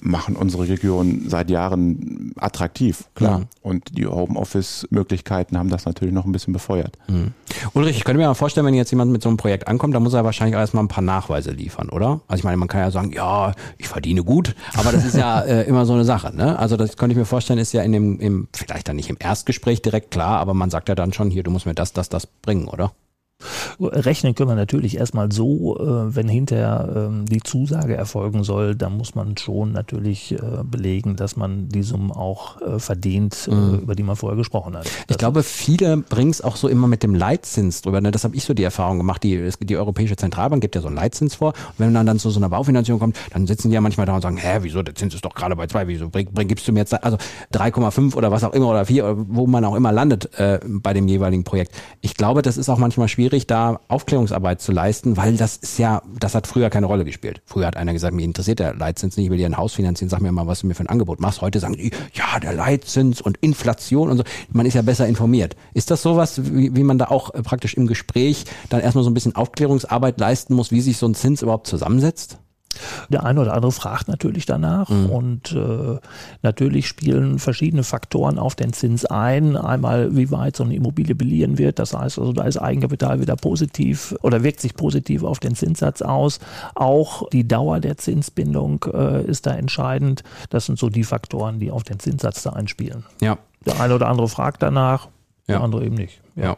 machen 0.02 0.36
unsere 0.36 0.68
Region 0.68 1.24
seit 1.28 1.50
Jahren 1.50 2.32
attraktiv, 2.36 3.04
klar. 3.14 3.40
Mhm. 3.40 3.46
Und 3.62 3.98
die 3.98 4.06
Homeoffice-Möglichkeiten 4.06 5.58
haben 5.58 5.68
das 5.68 5.84
natürlich 5.84 6.14
noch 6.14 6.24
ein 6.24 6.32
bisschen 6.32 6.52
befeuert. 6.52 6.96
Mhm. 7.08 7.32
Ulrich, 7.74 7.96
ich 7.96 8.04
könnte 8.04 8.18
mir 8.18 8.26
mal 8.26 8.34
vorstellen, 8.34 8.66
wenn 8.66 8.74
jetzt 8.74 8.90
jemand 8.90 9.10
mit 9.10 9.22
so 9.22 9.28
einem 9.28 9.36
Projekt 9.36 9.68
ankommt, 9.68 9.94
da 9.94 10.00
muss 10.00 10.14
er 10.14 10.24
wahrscheinlich 10.24 10.56
erstmal 10.56 10.84
ein 10.84 10.88
paar 10.88 11.04
Nachweise 11.04 11.50
liefern, 11.50 11.88
oder? 11.88 12.20
Also 12.28 12.40
ich 12.40 12.44
meine, 12.44 12.56
man 12.56 12.68
kann 12.68 12.80
ja 12.80 12.90
sagen, 12.90 13.12
ja, 13.12 13.52
ich 13.76 13.88
verdiene 13.88 14.24
gut, 14.24 14.54
aber 14.76 14.92
das 14.92 15.04
ist 15.04 15.16
ja 15.16 15.40
äh, 15.42 15.64
immer 15.64 15.86
so 15.86 15.94
eine 15.94 16.04
Sache. 16.04 16.34
Ne? 16.34 16.58
Also 16.58 16.76
das 16.76 16.96
könnte 16.96 17.12
ich 17.12 17.18
mir 17.18 17.24
vorstellen, 17.24 17.58
ist 17.58 17.72
ja 17.72 17.82
in 17.82 17.92
dem, 17.92 18.20
im, 18.20 18.48
vielleicht 18.54 18.88
dann 18.88 18.96
nicht 18.96 19.10
im 19.10 19.16
Erstgespräch 19.18 19.82
direkt 19.82 20.10
klar, 20.10 20.38
aber 20.38 20.54
man 20.54 20.70
sagt 20.70 20.88
ja 20.88 20.94
dann 20.94 21.12
schon, 21.12 21.30
hier, 21.30 21.42
du 21.42 21.50
musst 21.50 21.66
mir 21.66 21.74
das, 21.74 21.92
das, 21.92 22.08
das 22.08 22.26
bringen, 22.26 22.68
oder? 22.68 22.92
Rechnen 23.80 24.34
können 24.34 24.50
wir 24.50 24.56
natürlich 24.56 24.96
erstmal 24.96 25.30
so, 25.32 25.78
äh, 25.78 26.14
wenn 26.14 26.28
hinterher 26.28 27.08
ähm, 27.10 27.26
die 27.26 27.40
Zusage 27.40 27.94
erfolgen 27.94 28.44
soll, 28.44 28.74
dann 28.74 28.96
muss 28.96 29.14
man 29.14 29.36
schon 29.36 29.72
natürlich 29.72 30.32
äh, 30.32 30.38
belegen, 30.64 31.16
dass 31.16 31.36
man 31.36 31.68
die 31.68 31.82
Summen 31.82 32.10
auch 32.10 32.60
äh, 32.60 32.78
verdient, 32.78 33.48
mhm. 33.50 33.80
über 33.82 33.94
die 33.94 34.02
man 34.02 34.16
vorher 34.16 34.36
gesprochen 34.36 34.76
hat. 34.76 34.86
Das 35.06 35.14
ich 35.14 35.18
glaube, 35.18 35.42
viele 35.42 35.96
bringen 35.98 36.30
es 36.30 36.42
auch 36.42 36.56
so 36.56 36.68
immer 36.68 36.88
mit 36.88 37.02
dem 37.02 37.14
Leitzins 37.14 37.82
drüber. 37.82 38.00
Ne? 38.00 38.10
Das 38.10 38.24
habe 38.24 38.34
ich 38.34 38.44
so 38.44 38.54
die 38.54 38.64
Erfahrung 38.64 38.98
gemacht. 38.98 39.22
Die, 39.22 39.50
die 39.62 39.76
Europäische 39.76 40.16
Zentralbank 40.16 40.60
gibt 40.60 40.74
ja 40.74 40.80
so 40.80 40.88
einen 40.88 40.96
Leitzins 40.96 41.36
vor. 41.36 41.48
Und 41.48 41.78
wenn 41.78 41.92
man 41.92 42.04
dann 42.04 42.18
zu 42.18 42.30
so 42.30 42.40
einer 42.40 42.48
Baufinanzierung 42.48 42.98
kommt, 42.98 43.16
dann 43.30 43.46
sitzen 43.46 43.68
die 43.68 43.74
ja 43.74 43.80
manchmal 43.80 44.06
da 44.06 44.14
und 44.14 44.22
sagen, 44.22 44.36
hä, 44.36 44.58
wieso, 44.62 44.82
der 44.82 44.94
Zins 44.94 45.14
ist 45.14 45.24
doch 45.24 45.34
gerade 45.34 45.54
bei 45.54 45.66
zwei, 45.66 45.86
wieso 45.86 46.08
bring, 46.08 46.28
bring, 46.32 46.48
gibst 46.48 46.66
du 46.66 46.72
mir 46.72 46.80
jetzt, 46.80 46.92
also 47.04 47.16
3,5 47.52 48.14
oder 48.16 48.30
was 48.30 48.42
auch 48.44 48.52
immer 48.52 48.68
oder 48.68 48.84
4, 48.84 49.16
wo 49.28 49.46
man 49.46 49.64
auch 49.64 49.76
immer 49.76 49.92
landet 49.92 50.36
äh, 50.38 50.58
bei 50.66 50.92
dem 50.92 51.06
jeweiligen 51.06 51.44
Projekt. 51.44 51.72
Ich 52.00 52.14
glaube, 52.14 52.42
das 52.42 52.56
ist 52.56 52.68
auch 52.68 52.78
manchmal 52.78 53.06
schwierig 53.08 53.28
schwierig, 53.28 53.46
Aufklärungsarbeit 53.88 54.60
zu 54.60 54.72
leisten, 54.72 55.16
weil 55.16 55.36
das 55.36 55.56
ist 55.56 55.78
ja, 55.78 56.02
das 56.18 56.34
hat 56.34 56.46
früher 56.46 56.70
keine 56.70 56.86
Rolle 56.86 57.04
gespielt. 57.04 57.42
Früher 57.44 57.66
hat 57.66 57.76
einer 57.76 57.92
gesagt, 57.92 58.14
mir 58.14 58.24
interessiert 58.24 58.58
der 58.58 58.74
Leitzins 58.74 59.16
nicht, 59.16 59.26
ich 59.26 59.30
will 59.30 59.38
dir 59.38 59.46
ein 59.46 59.56
Haus 59.56 59.74
finanzieren, 59.74 60.08
sag 60.08 60.20
mir 60.20 60.32
mal, 60.32 60.46
was 60.46 60.60
du 60.60 60.66
mir 60.66 60.74
für 60.74 60.84
ein 60.84 60.88
Angebot 60.88 61.20
machst. 61.20 61.40
Heute 61.40 61.60
sagen 61.60 61.74
die, 61.74 61.90
ja, 62.14 62.38
der 62.40 62.52
Leitzins 62.52 63.20
und 63.20 63.36
Inflation 63.38 64.10
und 64.10 64.18
so. 64.18 64.24
Man 64.50 64.66
ist 64.66 64.74
ja 64.74 64.82
besser 64.82 65.06
informiert. 65.06 65.56
Ist 65.74 65.90
das 65.90 66.02
sowas, 66.02 66.40
wie, 66.52 66.74
wie 66.74 66.82
man 66.82 66.98
da 66.98 67.06
auch 67.06 67.34
äh, 67.34 67.42
praktisch 67.42 67.74
im 67.74 67.86
Gespräch 67.86 68.44
dann 68.68 68.80
erstmal 68.80 69.04
so 69.04 69.10
ein 69.10 69.14
bisschen 69.14 69.36
Aufklärungsarbeit 69.36 70.18
leisten 70.18 70.54
muss, 70.54 70.70
wie 70.70 70.80
sich 70.80 70.96
so 70.96 71.06
ein 71.06 71.14
Zins 71.14 71.42
überhaupt 71.42 71.66
zusammensetzt? 71.66 72.38
Der 73.08 73.24
eine 73.24 73.40
oder 73.40 73.54
andere 73.54 73.72
fragt 73.72 74.08
natürlich 74.08 74.46
danach 74.46 74.88
mhm. 74.88 75.10
und 75.10 75.52
äh, 75.52 75.98
natürlich 76.42 76.88
spielen 76.88 77.38
verschiedene 77.38 77.82
Faktoren 77.82 78.38
auf 78.38 78.54
den 78.54 78.72
Zins 78.72 79.04
ein. 79.04 79.56
Einmal, 79.56 80.16
wie 80.16 80.30
weit 80.30 80.56
so 80.56 80.64
eine 80.64 80.74
Immobilie 80.74 81.14
beliehen 81.14 81.58
wird. 81.58 81.78
Das 81.78 81.94
heißt 81.94 82.18
also, 82.18 82.32
da 82.32 82.44
ist 82.44 82.56
Eigenkapital 82.56 83.20
wieder 83.20 83.36
positiv 83.36 84.14
oder 84.22 84.42
wirkt 84.42 84.60
sich 84.60 84.74
positiv 84.74 85.22
auf 85.22 85.38
den 85.38 85.54
Zinssatz 85.54 86.02
aus. 86.02 86.40
Auch 86.74 87.28
die 87.30 87.46
Dauer 87.46 87.80
der 87.80 87.96
Zinsbindung 87.96 88.84
äh, 88.92 89.24
ist 89.24 89.46
da 89.46 89.52
entscheidend. 89.52 90.22
Das 90.50 90.66
sind 90.66 90.78
so 90.78 90.88
die 90.88 91.04
Faktoren, 91.04 91.58
die 91.58 91.70
auf 91.70 91.82
den 91.82 91.98
Zinssatz 91.98 92.42
da 92.42 92.50
einspielen. 92.50 93.04
Ja. 93.20 93.38
Der 93.66 93.80
eine 93.80 93.94
oder 93.94 94.08
andere 94.08 94.28
fragt 94.28 94.62
danach, 94.62 95.06
ja. 95.46 95.56
der 95.56 95.60
andere 95.62 95.84
eben 95.84 95.96
nicht. 95.96 96.20
ja. 96.36 96.44
ja. 96.44 96.56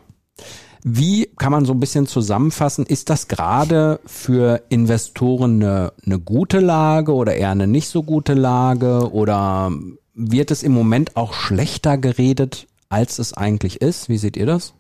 Wie 0.82 1.30
kann 1.37 1.52
man 1.52 1.64
so 1.64 1.72
ein 1.72 1.80
bisschen 1.80 2.06
zusammenfassen? 2.06 2.87
Ist 2.87 3.10
das 3.10 3.28
gerade 3.28 4.00
für 4.06 4.62
Investoren 4.68 5.62
eine, 5.62 5.92
eine 6.04 6.18
gute 6.18 6.60
Lage 6.60 7.14
oder 7.14 7.34
eher 7.34 7.50
eine 7.50 7.66
nicht 7.66 7.88
so 7.88 8.02
gute 8.02 8.34
Lage? 8.34 9.12
Oder 9.12 9.72
wird 10.14 10.50
es 10.50 10.62
im 10.62 10.72
Moment 10.72 11.16
auch 11.16 11.34
schlechter 11.34 11.99
geredet, 11.99 12.66
als 12.88 13.18
es 13.18 13.34
eigentlich 13.34 13.80
ist? 13.80 14.08
Wie 14.08 14.18
seht 14.18 14.37
ihr 14.37 14.46
das? 14.46 14.72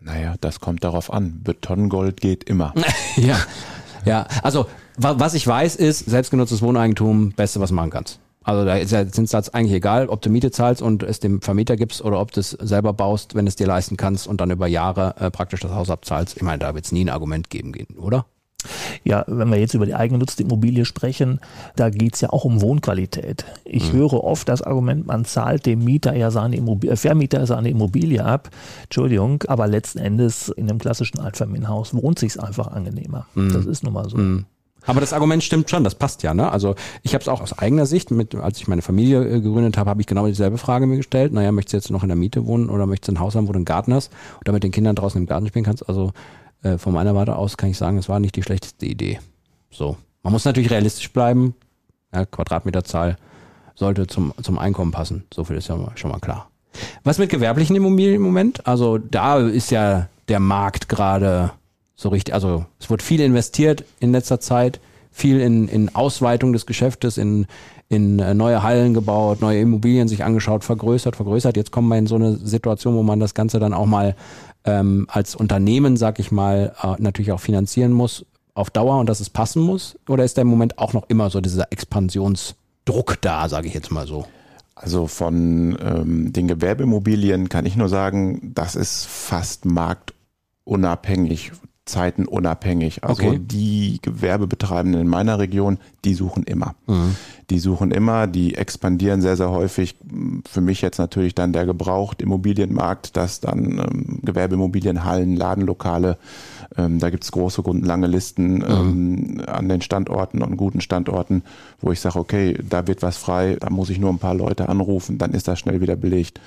Naja, 0.00 0.34
das 0.40 0.60
kommt 0.60 0.84
darauf 0.84 1.12
an. 1.12 1.40
Betongold 1.42 2.20
geht 2.20 2.44
immer. 2.44 2.74
ja. 3.16 3.38
Ja, 4.04 4.26
also 4.42 4.66
was 4.96 5.34
ich 5.34 5.46
weiß 5.46 5.76
ist, 5.76 6.00
selbstgenutztes 6.00 6.62
Wohneigentum, 6.62 7.32
beste, 7.32 7.58
was 7.60 7.72
machen 7.72 7.90
kannst. 7.90 8.20
Also 8.44 8.64
da 8.64 8.76
ist 8.76 8.92
der 8.92 9.10
Zinssatz 9.10 9.48
eigentlich 9.48 9.74
egal, 9.74 10.08
ob 10.08 10.20
du 10.22 10.30
Miete 10.30 10.50
zahlst 10.50 10.82
und 10.82 11.02
es 11.02 11.18
dem 11.18 11.40
Vermieter 11.40 11.76
gibst 11.76 12.02
oder 12.02 12.20
ob 12.20 12.30
du 12.30 12.40
es 12.40 12.50
selber 12.50 12.92
baust, 12.92 13.34
wenn 13.34 13.46
es 13.46 13.56
dir 13.56 13.66
leisten 13.66 13.96
kannst 13.96 14.26
und 14.26 14.40
dann 14.40 14.50
über 14.50 14.66
Jahre 14.66 15.14
äh, 15.18 15.30
praktisch 15.30 15.60
das 15.60 15.72
Haus 15.72 15.90
abzahlst. 15.90 16.36
Ich 16.36 16.42
meine, 16.42 16.58
da 16.58 16.74
wird 16.74 16.84
es 16.84 16.92
nie 16.92 17.04
ein 17.04 17.08
Argument 17.08 17.50
geben 17.50 17.72
gehen, 17.72 17.96
oder? 17.98 18.26
Ja, 19.02 19.24
wenn 19.26 19.50
wir 19.50 19.58
jetzt 19.58 19.74
über 19.74 19.86
die 19.86 19.94
eigengenutzte 19.94 20.42
Immobilie 20.42 20.84
sprechen, 20.84 21.40
da 21.76 21.90
geht 21.90 22.14
es 22.14 22.20
ja 22.20 22.30
auch 22.30 22.44
um 22.44 22.60
Wohnqualität. 22.62 23.44
Ich 23.64 23.92
mhm. 23.92 23.98
höre 23.98 24.24
oft 24.24 24.48
das 24.48 24.62
Argument, 24.62 25.06
man 25.06 25.24
zahlt 25.24 25.66
dem 25.66 25.84
Mieter 25.84 26.16
ja 26.16 26.30
seine 26.30 26.56
Immobilie, 26.56 26.92
äh, 26.92 26.96
Vermieter 26.96 27.46
seine 27.46 27.68
Immobilie 27.68 28.24
ab. 28.24 28.50
Entschuldigung, 28.84 29.42
aber 29.48 29.66
letzten 29.66 29.98
Endes 29.98 30.48
in 30.48 30.68
einem 30.68 30.78
klassischen 30.78 31.20
Altfamilienhaus 31.20 31.94
wohnt 31.94 32.18
sich 32.18 32.40
einfach 32.40 32.68
angenehmer. 32.68 33.26
Mhm. 33.34 33.52
Das 33.52 33.66
ist 33.66 33.84
nun 33.84 33.92
mal 33.92 34.08
so. 34.08 34.16
Mhm. 34.16 34.46
Aber 34.86 35.00
das 35.00 35.12
Argument 35.12 35.42
stimmt 35.42 35.70
schon, 35.70 35.84
das 35.84 35.94
passt 35.94 36.22
ja. 36.22 36.34
Ne? 36.34 36.50
Also 36.50 36.74
ich 37.02 37.14
habe 37.14 37.22
es 37.22 37.28
auch 37.28 37.40
aus 37.40 37.58
eigener 37.58 37.86
Sicht, 37.86 38.10
mit, 38.10 38.34
als 38.34 38.58
ich 38.58 38.68
meine 38.68 38.82
Familie 38.82 39.24
äh, 39.24 39.40
gegründet 39.40 39.78
habe, 39.78 39.90
habe 39.90 40.00
ich 40.00 40.06
genau 40.06 40.26
dieselbe 40.26 40.58
Frage 40.58 40.86
mir 40.86 40.96
gestellt. 40.96 41.32
Naja, 41.32 41.52
möchtest 41.52 41.72
du 41.72 41.76
jetzt 41.78 41.90
noch 41.90 42.02
in 42.02 42.08
der 42.08 42.16
Miete 42.16 42.46
wohnen 42.46 42.68
oder 42.68 42.86
möchtest 42.86 43.08
du 43.08 43.12
ein 43.12 43.20
Haus 43.20 43.34
haben, 43.34 43.48
wo 43.48 43.52
du 43.52 43.58
einen 43.58 43.64
Garten 43.64 43.94
hast 43.94 44.12
und 44.38 44.48
damit 44.48 44.62
den 44.62 44.72
Kindern 44.72 44.96
draußen 44.96 45.20
im 45.20 45.26
Garten 45.26 45.46
spielen 45.46 45.64
kannst? 45.64 45.88
Also 45.88 46.12
äh, 46.62 46.78
von 46.78 46.92
meiner 46.92 47.14
Warte 47.14 47.36
aus 47.36 47.56
kann 47.56 47.70
ich 47.70 47.78
sagen, 47.78 47.98
es 47.98 48.08
war 48.08 48.20
nicht 48.20 48.36
die 48.36 48.42
schlechteste 48.42 48.86
Idee. 48.86 49.20
So. 49.70 49.96
Man 50.22 50.32
muss 50.32 50.44
natürlich 50.44 50.70
realistisch 50.70 51.12
bleiben. 51.12 51.54
Ja, 52.12 52.24
Quadratmeterzahl 52.24 53.16
sollte 53.74 54.06
zum, 54.06 54.32
zum 54.40 54.58
Einkommen 54.58 54.92
passen. 54.92 55.24
So 55.32 55.44
viel 55.44 55.56
ist 55.56 55.68
ja 55.68 55.78
schon 55.96 56.10
mal 56.10 56.20
klar. 56.20 56.48
Was 57.02 57.18
mit 57.18 57.30
gewerblichen 57.30 57.76
Immobilien 57.76 58.16
im 58.16 58.22
Moment? 58.22 58.66
Also 58.66 58.98
da 58.98 59.38
ist 59.38 59.70
ja 59.70 60.08
der 60.28 60.40
Markt 60.40 60.88
gerade 60.88 61.52
so 61.96 62.08
richtig, 62.08 62.34
also 62.34 62.66
es 62.80 62.90
wird 62.90 63.02
viel 63.02 63.20
investiert 63.20 63.84
in 64.00 64.12
letzter 64.12 64.40
Zeit, 64.40 64.80
viel 65.10 65.40
in, 65.40 65.68
in 65.68 65.94
Ausweitung 65.94 66.52
des 66.52 66.66
Geschäftes, 66.66 67.18
in, 67.18 67.46
in 67.88 68.18
äh, 68.18 68.34
neue 68.34 68.62
Hallen 68.62 68.94
gebaut, 68.94 69.40
neue 69.40 69.60
Immobilien 69.60 70.08
sich 70.08 70.24
angeschaut, 70.24 70.64
vergrößert, 70.64 71.14
vergrößert. 71.14 71.56
Jetzt 71.56 71.70
kommen 71.70 71.88
wir 71.88 71.98
in 71.98 72.08
so 72.08 72.16
eine 72.16 72.36
Situation, 72.36 72.96
wo 72.96 73.02
man 73.02 73.20
das 73.20 73.34
Ganze 73.34 73.60
dann 73.60 73.74
auch 73.74 73.86
mal 73.86 74.16
ähm, 74.64 75.06
als 75.08 75.36
Unternehmen, 75.36 75.96
sag 75.96 76.18
ich 76.18 76.32
mal, 76.32 76.74
äh, 76.82 76.94
natürlich 76.98 77.30
auch 77.30 77.40
finanzieren 77.40 77.92
muss 77.92 78.26
auf 78.54 78.70
Dauer 78.70 78.98
und 78.98 79.08
dass 79.08 79.20
es 79.20 79.30
passen 79.30 79.62
muss? 79.62 79.98
Oder 80.08 80.24
ist 80.24 80.38
da 80.38 80.42
im 80.42 80.48
Moment 80.48 80.78
auch 80.78 80.92
noch 80.92 81.04
immer 81.08 81.30
so 81.30 81.40
dieser 81.40 81.70
Expansionsdruck 81.72 83.20
da, 83.20 83.48
sage 83.48 83.66
ich 83.68 83.74
jetzt 83.74 83.90
mal 83.90 84.06
so? 84.06 84.26
Also 84.74 85.06
von 85.06 85.76
ähm, 85.80 86.32
den 86.32 86.48
Gewerbeimmobilien 86.48 87.48
kann 87.48 87.66
ich 87.66 87.76
nur 87.76 87.88
sagen, 87.88 88.52
das 88.54 88.74
ist 88.74 89.06
fast 89.06 89.64
marktunabhängig 89.66 91.52
zeitenunabhängig. 91.86 93.04
Also 93.04 93.22
okay. 93.22 93.40
die 93.42 93.98
Gewerbebetreibenden 94.00 95.02
in 95.02 95.08
meiner 95.08 95.38
Region, 95.38 95.78
die 96.04 96.14
suchen 96.14 96.42
immer. 96.44 96.74
Mhm. 96.86 97.16
Die 97.50 97.58
suchen 97.58 97.90
immer, 97.90 98.26
die 98.26 98.54
expandieren 98.54 99.20
sehr, 99.20 99.36
sehr 99.36 99.50
häufig. 99.50 99.96
Für 100.48 100.62
mich 100.62 100.80
jetzt 100.80 100.98
natürlich 100.98 101.34
dann 101.34 101.52
der 101.52 101.66
Gebraucht-Immobilienmarkt, 101.66 103.16
dass 103.18 103.40
dann 103.40 103.78
ähm, 103.78 104.20
Gewerbeimmobilienhallen, 104.22 105.36
Ladenlokale, 105.36 106.16
ähm, 106.78 106.98
da 107.00 107.10
gibt's 107.10 107.32
große 107.32 107.60
und 107.60 107.84
lange 107.84 108.06
Listen 108.06 108.54
mhm. 108.54 108.64
ähm, 108.64 109.42
an 109.46 109.68
den 109.68 109.82
Standorten 109.82 110.42
und 110.42 110.56
guten 110.56 110.80
Standorten, 110.80 111.42
wo 111.80 111.92
ich 111.92 112.00
sage, 112.00 112.18
okay, 112.18 112.56
da 112.66 112.86
wird 112.86 113.02
was 113.02 113.18
frei, 113.18 113.58
da 113.60 113.68
muss 113.68 113.90
ich 113.90 113.98
nur 113.98 114.10
ein 114.10 114.18
paar 114.18 114.34
Leute 114.34 114.70
anrufen, 114.70 115.18
dann 115.18 115.32
ist 115.32 115.48
das 115.48 115.58
schnell 115.58 115.82
wieder 115.82 115.96
belegt. 115.96 116.40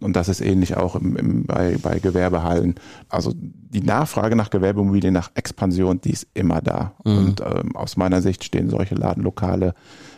Und 0.00 0.16
das 0.16 0.28
ist 0.28 0.40
ähnlich 0.40 0.76
auch 0.76 0.96
im, 0.96 1.16
im, 1.16 1.44
bei, 1.44 1.76
bei 1.82 1.98
Gewerbehallen. 1.98 2.74
Also 3.08 3.32
die 3.34 3.82
Nachfrage 3.82 4.34
nach 4.34 4.50
Gewerbeimmobilien, 4.50 5.12
nach 5.12 5.30
Expansion, 5.34 6.00
die 6.00 6.12
ist 6.12 6.26
immer 6.34 6.60
da. 6.60 6.92
Mhm. 7.04 7.18
Und 7.18 7.40
ähm, 7.40 7.76
aus 7.76 7.96
meiner 7.96 8.22
Sicht 8.22 8.44
stehen 8.44 8.70
solche 8.70 8.94
Ladenlokale 8.94 9.74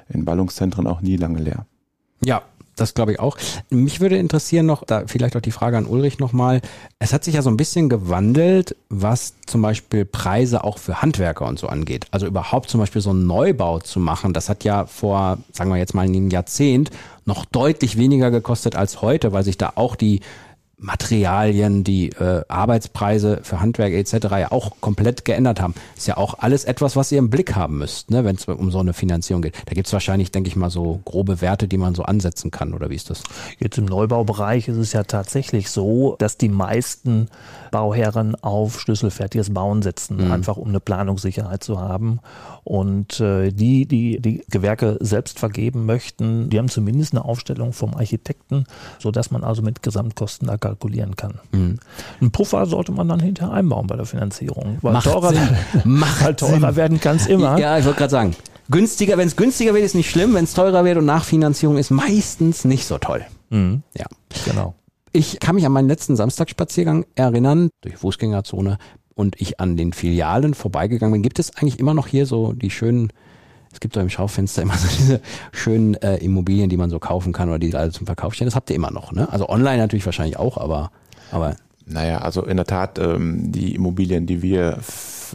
in 0.09 0.25
Ballungszentren 0.25 0.87
auch 0.87 1.01
nie 1.01 1.17
lange 1.17 1.41
leer. 1.41 1.67
Ja, 2.25 2.43
das 2.77 2.95
glaube 2.95 3.13
ich 3.13 3.21
auch. 3.21 3.37
Mich 3.71 4.01
würde 4.01 4.17
interessieren 4.17 4.67
noch, 4.67 4.85
da 4.85 5.05
vielleicht 5.07 5.37
auch 5.37 5.41
die 5.41 5.51
Frage 5.51 5.77
an 5.77 5.87
Ulrich 5.87 6.19
nochmal. 6.19 6.61
Es 6.99 7.13
hat 7.13 7.25
sich 7.25 7.35
ja 7.35 7.43
so 7.43 7.51
ein 7.51 7.57
bisschen 7.57 7.89
gewandelt, 7.89 8.77
was 8.89 9.35
zum 9.47 9.63
Beispiel 9.63 10.05
Preise 10.05 10.65
auch 10.65 10.79
für 10.79 11.03
Handwerker 11.03 11.47
und 11.47 11.59
so 11.59 11.69
angeht. 11.69 12.07
Also 12.11 12.27
überhaupt 12.27 12.71
zum 12.71 12.81
Beispiel 12.81 13.03
so 13.03 13.11
einen 13.11 13.27
Neubau 13.27 13.79
zu 13.81 14.01
machen, 14.01 14.33
das 14.33 14.49
hat 14.49 14.65
ja 14.65 14.87
vor, 14.87 15.39
sagen 15.53 15.71
wir 15.71 15.77
jetzt 15.77 15.95
mal, 15.95 16.07
einem 16.07 16.31
Jahrzehnt 16.31 16.91
noch 17.25 17.45
deutlich 17.45 17.99
weniger 17.99 18.31
gekostet 18.31 18.75
als 18.75 19.03
heute, 19.03 19.33
weil 19.33 19.45
sich 19.45 19.59
da 19.59 19.73
auch 19.77 19.95
die 19.95 20.21
Materialien, 20.83 21.85
die 21.85 22.11
äh, 22.11 22.43
Arbeitspreise 22.49 23.41
für 23.43 23.61
Handwerk 23.61 23.93
etc. 23.93 24.15
ja 24.33 24.53
auch 24.53 24.73
komplett 24.81 25.25
geändert 25.25 25.61
haben. 25.61 25.75
Ist 25.97 26.09
ja 26.09 26.17
auch 26.17 26.35
alles 26.41 26.65
etwas, 26.65 26.97
was 26.97 27.13
ihr 27.13 27.19
im 27.19 27.31
Blick 27.31 27.55
haben 27.55 27.79
müsst, 27.79 28.11
ne, 28.11 28.25
wenn 28.25 28.37
es 28.37 28.47
um 28.47 28.71
so 28.71 28.81
eine 28.81 28.93
Finanzierung 28.93 29.43
geht. 29.43 29.55
Da 29.67 29.75
gibt 29.75 29.87
es 29.87 29.93
wahrscheinlich, 29.93 30.33
denke 30.33 30.49
ich 30.49 30.57
mal, 30.57 30.71
so 30.71 31.01
grobe 31.05 31.41
Werte, 31.41 31.69
die 31.69 31.79
man 31.79 31.95
so 31.95 32.03
ansetzen 32.03 32.51
kann, 32.51 32.75
oder 32.75 32.91
wie 32.91 32.97
ist 32.97 33.11
das? 33.11 33.23
Jetzt 33.59 33.79
im 33.79 33.85
Neubaubereich 33.85 34.69
ist 34.69 34.77
es 34.77 34.93
ja 34.93 35.05
tatsächlich 35.05 35.71
so, 35.71 36.17
dass 36.19 36.37
die 36.37 36.49
meisten 36.49 37.29
Bauherren 37.71 38.35
auf 38.37 38.81
schlüsselfertiges 38.81 39.55
Bauen 39.55 39.83
setzen, 39.83 40.17
mhm. 40.17 40.33
einfach 40.33 40.57
um 40.57 40.69
eine 40.69 40.81
Planungssicherheit 40.81 41.63
zu 41.63 41.81
haben. 41.81 42.21
Und 42.65 43.19
äh, 43.21 43.51
die, 43.51 43.87
die 43.87 44.21
die 44.21 44.45
Gewerke 44.51 44.99
selbst 45.01 45.39
vergeben 45.39 45.87
möchten, 45.87 46.51
die 46.51 46.59
haben 46.59 46.69
zumindest 46.69 47.13
eine 47.13 47.25
Aufstellung 47.25 47.73
vom 47.73 47.95
Architekten, 47.95 48.65
sodass 48.99 49.31
man 49.31 49.43
also 49.43 49.63
mit 49.63 49.83
Gesamtkosten 49.83 50.49
da 50.49 50.57
kalkulieren 50.73 51.17
kann. 51.17 51.35
Mhm. 51.53 51.79
Ein 52.21 52.31
Puffer 52.31 52.67
sollte 52.67 52.93
man 52.93 53.09
dann 53.09 53.21
hinterher 53.21 53.53
einbauen 53.53 53.87
bei 53.87 53.97
der 53.97 54.07
Finanzierung. 54.07 54.79
Weil 54.83 54.95
Macht 54.95 55.05
teurer, 55.05 55.33
Macht 55.85 56.39
teurer 56.39 56.61
Sinn. 56.69 56.77
werden 56.77 57.01
kann 57.01 57.17
es 57.17 57.27
immer. 57.27 57.59
Ja, 57.59 57.79
ich 57.79 57.85
wollte 57.85 57.99
gerade 57.99 58.11
sagen. 58.11 58.37
Günstiger, 58.71 59.19
wenn 59.19 59.27
es 59.29 59.37
günstiger 59.37 59.75
wird, 59.75 59.85
ist 59.85 59.95
nicht 59.95 60.11
schlimm. 60.11 60.35
Wenn 60.35 60.45
es 60.45 60.55
teurer 60.55 60.85
wird 60.85 60.97
und 60.97 61.05
Nachfinanzierung 61.05 61.77
ist 61.77 61.91
meistens 61.91 62.65
nicht 62.65 62.87
so 62.87 62.99
toll. 62.99 63.25
Mhm. 63.51 63.83
Ja, 63.97 64.07
genau. 64.47 64.75
Ich 65.13 65.41
kann 65.41 65.57
mich 65.57 65.67
an 65.67 65.73
meinen 65.73 65.89
letzten 65.89 66.17
Samstagsspaziergang 66.17 67.05
erinnern, 67.17 67.69
durch 67.83 67.97
Fußgängerzone, 67.99 68.79
und 69.15 69.39
ich 69.39 69.61
an 69.61 69.77
den 69.77 69.93
Filialen 69.93 70.55
vorbeigegangen 70.55 71.13
bin. 71.13 71.23
Gibt 71.23 71.39
es 71.39 71.55
eigentlich 71.57 71.79
immer 71.79 71.93
noch 71.93 72.07
hier 72.07 72.25
so 72.25 72.55
die 72.55 72.71
schönen 72.71 73.13
es 73.73 73.81
gibt 73.81 73.97
doch 73.97 74.01
im 74.01 74.11
Schaufenster 74.11 74.63
immer 74.63 74.77
so 74.77 74.89
diese 74.99 75.21
schönen 75.53 75.95
äh, 75.95 76.17
Immobilien, 76.17 76.69
die 76.69 76.77
man 76.77 76.91
so 76.91 76.99
kaufen 76.99 77.33
kann 77.33 77.49
oder 77.49 77.59
die 77.59 77.75
alle 77.75 77.91
zum 77.91 78.07
Verkauf 78.07 78.35
stehen. 78.35 78.47
Das 78.47 78.55
habt 78.55 78.71
ihr 78.71 78.77
immer 78.77 78.91
noch, 78.91 79.13
ne? 79.13 79.31
Also 79.31 79.49
online 79.49 79.79
natürlich 79.79 80.07
wahrscheinlich 80.07 80.39
auch, 80.39 80.59
aber, 80.59 80.91
aber. 81.31 81.57
Naja, 81.85 82.19
also 82.19 82.45
in 82.45 82.57
der 82.57 82.67
Tat, 82.67 82.99
ähm, 82.99 83.51
die 83.51 83.75
Immobilien, 83.75 84.27
die 84.27 84.41
wir 84.41 84.79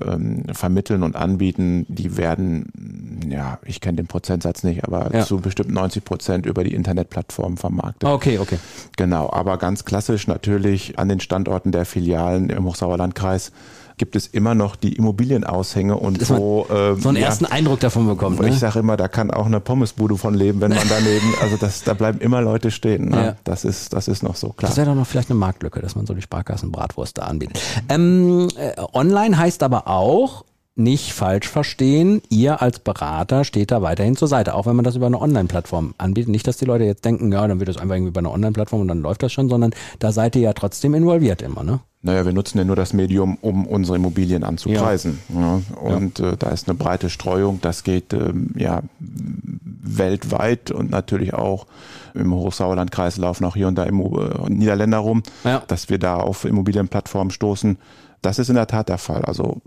ähm, 0.06 0.44
vermitteln 0.52 1.04
und 1.04 1.16
anbieten, 1.16 1.86
die 1.90 2.18
werden, 2.18 3.28
ja, 3.30 3.60
ich 3.66 3.82
kenne 3.82 3.98
den 3.98 4.08
Prozentsatz 4.08 4.64
nicht, 4.64 4.86
aber 4.86 5.14
ja. 5.14 5.26
zu 5.26 5.40
bestimmt 5.40 5.72
90 5.72 6.04
Prozent 6.04 6.46
über 6.46 6.64
die 6.64 6.74
Internetplattform 6.74 7.58
vermarktet. 7.58 8.10
Okay, 8.10 8.40
okay. 8.40 8.60
Genau, 8.96 9.30
aber 9.32 9.58
ganz 9.58 9.86
klassisch 9.86 10.28
natürlich 10.28 10.98
an 10.98 11.10
den 11.10 11.20
Standorten 11.20 11.72
der 11.72 11.86
Filialen 11.86 12.50
im 12.50 12.66
Hochsauerlandkreis 12.66 13.52
gibt 13.98 14.16
es 14.16 14.28
immer 14.28 14.56
noch 14.56 14.76
die 14.76 14.94
Immobilienaushänge 14.94 15.98
und 15.98 16.22
Dass 16.22 16.30
wo 16.30 16.66
äh, 16.70 16.96
so 16.96 17.10
einen 17.10 17.18
ja, 17.18 17.26
ersten 17.26 17.46
Eindruck 17.46 17.80
davon 17.80 18.08
bekommt. 18.08 18.40
Ne? 18.40 18.50
Ich 18.50 18.60
sage 18.60 18.80
immer, 18.80 18.96
da 18.96 19.08
kann 19.08 19.32
auch 19.32 19.48
eine 19.48 19.60
Pommesbude 19.60 20.18
von 20.18 20.34
leben, 20.36 20.62
wenn 20.62 20.72
man 20.72 20.88
daneben, 20.88 21.34
also 21.42 21.58
das, 21.58 21.84
da 21.84 21.94
bleiben 21.94 22.20
immer 22.20 22.42
Leute 22.42 22.72
stehen. 22.72 23.10
Ne? 23.10 23.18
Ja. 23.18 23.36
Das 23.44 23.66
ist, 23.66 23.94
das 23.94 24.08
ist 24.08 24.24
noch 24.24 24.36
so 24.36 24.50
klar. 24.50 24.70
Das 24.70 24.78
wäre 24.78 24.88
doch 24.88 24.96
noch 24.96 25.08
vielleicht 25.08 25.30
eine 25.30 25.40
Marktlücke, 25.40 25.82
dass 25.82 25.96
man 25.96 26.06
so 26.06 26.14
die 26.14 26.22
Sparkassenbratwurst 26.22 27.18
da 27.18 27.24
anbietet. 27.24 27.60
Ähm, 27.90 28.50
äh, 28.56 28.74
online 28.94 29.38
heißt 29.38 29.64
aber 29.64 29.88
auch, 29.88 30.46
nicht 30.78 31.12
falsch 31.14 31.48
verstehen, 31.48 32.22
ihr 32.30 32.62
als 32.62 32.80
Berater 32.80 33.44
steht 33.44 33.72
da 33.72 33.82
weiterhin 33.82 34.16
zur 34.16 34.28
Seite, 34.28 34.54
auch 34.54 34.68
wenn 34.68 34.76
man 34.76 34.86
das 34.86 34.96
über 34.96 35.08
eine 35.08 35.20
Online-Plattform 35.20 35.96
anbietet. 35.98 36.30
Nicht, 36.30 36.48
dass 36.48 36.58
die 36.58 36.66
Leute 36.66 36.84
jetzt 36.84 37.04
denken, 37.04 37.32
ja, 37.32 37.48
dann 37.48 37.60
wird 37.60 37.68
das 37.68 37.78
einfach 37.78 37.96
irgendwie 37.96 38.10
über 38.10 38.20
eine 38.20 38.32
Online-Plattform 38.32 38.82
und 38.82 38.88
dann 38.88 39.02
läuft 39.02 39.24
das 39.24 39.34
schon, 39.34 39.50
sondern 39.50 39.72
da 39.98 40.12
seid 40.12 40.36
ihr 40.36 40.44
ja 40.44 40.54
trotzdem 40.54 40.94
involviert 40.94 41.42
immer, 41.42 41.64
ne? 41.64 41.80
Naja, 42.08 42.26
wir 42.26 42.32
nutzen 42.34 42.58
ja 42.58 42.64
nur 42.64 42.78
das 42.78 42.94
Medium, 42.94 43.38
um 43.42 43.68
unsere 43.68 43.98
Immobilien 43.98 44.44
anzupreisen. 44.44 45.20
Ja. 45.28 45.60
Ja, 45.60 45.80
und 45.80 46.20
ja. 46.20 46.32
Äh, 46.32 46.38
da 46.38 46.50
ist 46.50 46.70
eine 46.70 46.78
breite 46.78 47.10
Streuung. 47.10 47.60
Das 47.62 47.84
geht 47.84 48.14
ähm, 48.14 48.52
ja 48.56 48.82
weltweit 49.00 50.72
und 50.72 50.90
natürlich 50.90 51.34
auch 51.34 51.68
im 52.14 52.34
Hochsauerlandkreis 52.34 53.18
laufen 53.18 53.46
auch 53.46 53.56
hier 53.56 53.68
und 53.68 53.76
da 53.76 53.84
im, 53.84 54.00
äh, 54.00 54.50
Niederländer 54.50 55.00
rum, 55.00 55.22
dass 55.68 55.90
wir 55.90 56.00
da 56.00 56.16
auf 56.16 56.46
Immobilienplattformen 56.46 57.32
stoßen. 57.32 57.78
Das 58.22 58.40
ist 58.40 58.50
in 58.50 58.56
der 58.56 58.68
Tat 58.68 58.88
der 58.90 58.98
Fall. 58.98 59.24
Also 59.26 59.62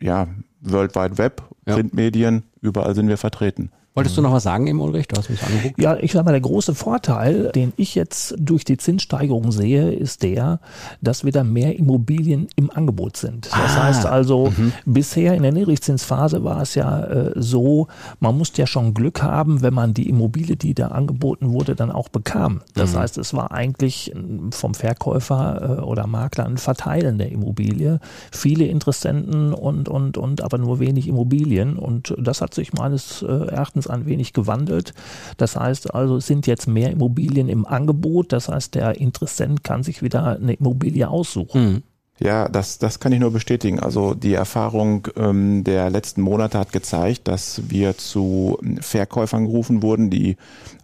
ja, 0.00 0.26
World 0.60 0.96
Wide 0.96 1.18
Web, 1.18 1.42
Printmedien, 1.64 2.42
überall 2.60 2.94
sind 2.94 3.08
wir 3.08 3.18
vertreten. 3.18 3.70
Wolltest 3.94 4.16
du 4.16 4.22
noch 4.22 4.32
was 4.32 4.44
sagen, 4.44 4.66
eben 4.66 4.80
Ulrich? 4.80 5.06
Du 5.08 5.18
hast 5.18 5.28
mich 5.28 5.42
angeguckt. 5.42 5.78
Ja, 5.78 5.96
ich 5.96 6.12
sage 6.12 6.24
mal, 6.24 6.32
der 6.32 6.40
große 6.40 6.74
Vorteil, 6.74 7.52
den 7.54 7.74
ich 7.76 7.94
jetzt 7.94 8.34
durch 8.38 8.64
die 8.64 8.78
Zinssteigerung 8.78 9.52
sehe, 9.52 9.92
ist 9.92 10.22
der, 10.22 10.60
dass 11.02 11.24
wieder 11.24 11.44
mehr 11.44 11.78
Immobilien 11.78 12.48
im 12.56 12.70
Angebot 12.70 13.18
sind. 13.18 13.46
Das 13.46 13.76
ah, 13.76 13.84
heißt 13.84 14.06
also, 14.06 14.50
mhm. 14.56 14.72
bisher 14.86 15.34
in 15.34 15.42
der 15.42 15.52
Niedrigzinsphase 15.52 16.42
war 16.42 16.62
es 16.62 16.74
ja 16.74 17.04
äh, 17.04 17.32
so, 17.36 17.88
man 18.18 18.38
musste 18.38 18.62
ja 18.62 18.66
schon 18.66 18.94
Glück 18.94 19.22
haben, 19.22 19.60
wenn 19.60 19.74
man 19.74 19.92
die 19.92 20.08
Immobilie, 20.08 20.56
die 20.56 20.72
da 20.72 20.88
angeboten 20.88 21.52
wurde, 21.52 21.74
dann 21.74 21.92
auch 21.92 22.08
bekam. 22.08 22.62
Das 22.72 22.94
mhm. 22.94 23.00
heißt, 23.00 23.18
es 23.18 23.34
war 23.34 23.52
eigentlich 23.52 24.14
vom 24.52 24.72
Verkäufer 24.72 25.80
äh, 25.80 25.82
oder 25.82 26.06
Makler 26.06 26.46
ein 26.46 26.56
Verteilen 26.56 27.18
der 27.18 27.30
Immobilie. 27.30 28.00
Viele 28.30 28.64
Interessenten 28.64 29.52
und, 29.52 29.90
und, 29.90 30.16
und 30.16 30.40
aber 30.40 30.56
nur 30.56 30.80
wenig 30.80 31.08
Immobilien. 31.08 31.76
Und 31.76 32.14
das 32.18 32.40
hat 32.40 32.54
sich 32.54 32.72
meines 32.72 33.20
äh, 33.20 33.26
Erachtens 33.26 33.81
Erachtens 33.82 33.86
ein 33.86 34.06
wenig 34.06 34.32
gewandelt. 34.32 34.94
Das 35.36 35.56
heißt 35.56 35.94
also, 35.94 36.16
es 36.16 36.26
sind 36.26 36.46
jetzt 36.46 36.66
mehr 36.66 36.90
Immobilien 36.90 37.48
im 37.48 37.66
Angebot. 37.66 38.32
Das 38.32 38.48
heißt, 38.48 38.74
der 38.74 38.96
Interessent 39.00 39.64
kann 39.64 39.82
sich 39.82 40.02
wieder 40.02 40.24
eine 40.24 40.54
Immobilie 40.54 41.08
aussuchen. 41.08 41.62
Mhm. 41.62 41.82
Ja, 42.22 42.48
das, 42.48 42.78
das 42.78 43.00
kann 43.00 43.10
ich 43.10 43.18
nur 43.18 43.32
bestätigen. 43.32 43.80
Also 43.80 44.14
die 44.14 44.34
Erfahrung 44.34 45.08
ähm, 45.16 45.64
der 45.64 45.90
letzten 45.90 46.22
Monate 46.22 46.56
hat 46.56 46.70
gezeigt, 46.70 47.26
dass 47.26 47.62
wir 47.68 47.98
zu 47.98 48.60
Verkäufern 48.80 49.46
gerufen 49.46 49.82
wurden, 49.82 50.08
die 50.08 50.36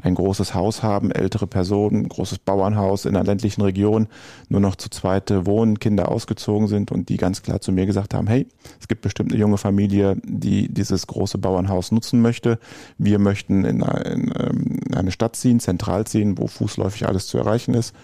ein 0.03 0.17
großes 0.17 0.55
Haus 0.55 0.83
haben, 0.83 1.13
ältere 1.13 1.47
Personen, 1.47 2.09
großes 2.09 2.41
Bauernhaus 2.41 3.05
in 3.05 3.15
einer 3.15 3.25
ländlichen 3.25 3.63
Region, 3.63 4.09
nur 4.49 4.61
noch 4.61 4.75
zu 4.75 4.91
zweite 4.91 5.47
wohnen, 5.47 5.79
Kinder 5.79 6.11
ausgezogen 6.11 6.67
sind 6.67 6.91
und 6.91 7.09
die 7.09 7.19
ganz 7.19 7.43
klar 7.43 7.61
zu 7.61 7.71
mir 7.71 7.87
gesagt 7.87 8.15
haben, 8.15 8.27
hey, 8.27 8.49
es 8.81 8.89
gibt 8.89 9.03
bestimmt 9.03 9.31
eine 9.31 9.41
junge 9.41 9.59
Familie, 9.59 10.17
die 10.25 10.69
dieses 10.69 11.07
große 11.07 11.39
Bauernhaus 11.39 11.93
nutzen 11.93 12.21
möchte. 12.21 12.59
Wir 12.99 13.21
möchten 13.21 13.65
in 13.65 13.85
ähm, 13.85 14.81
eine 14.93 15.13
Stadt 15.13 15.37
ziehen, 15.37 15.61
zentral 15.61 16.05
ziehen, 16.05 16.37
wo 16.37 16.49
fußläufig 16.49 17.07
alles 17.07 17.29
zu 17.29 17.39
erreichen 17.39 17.75
ist 17.75 17.95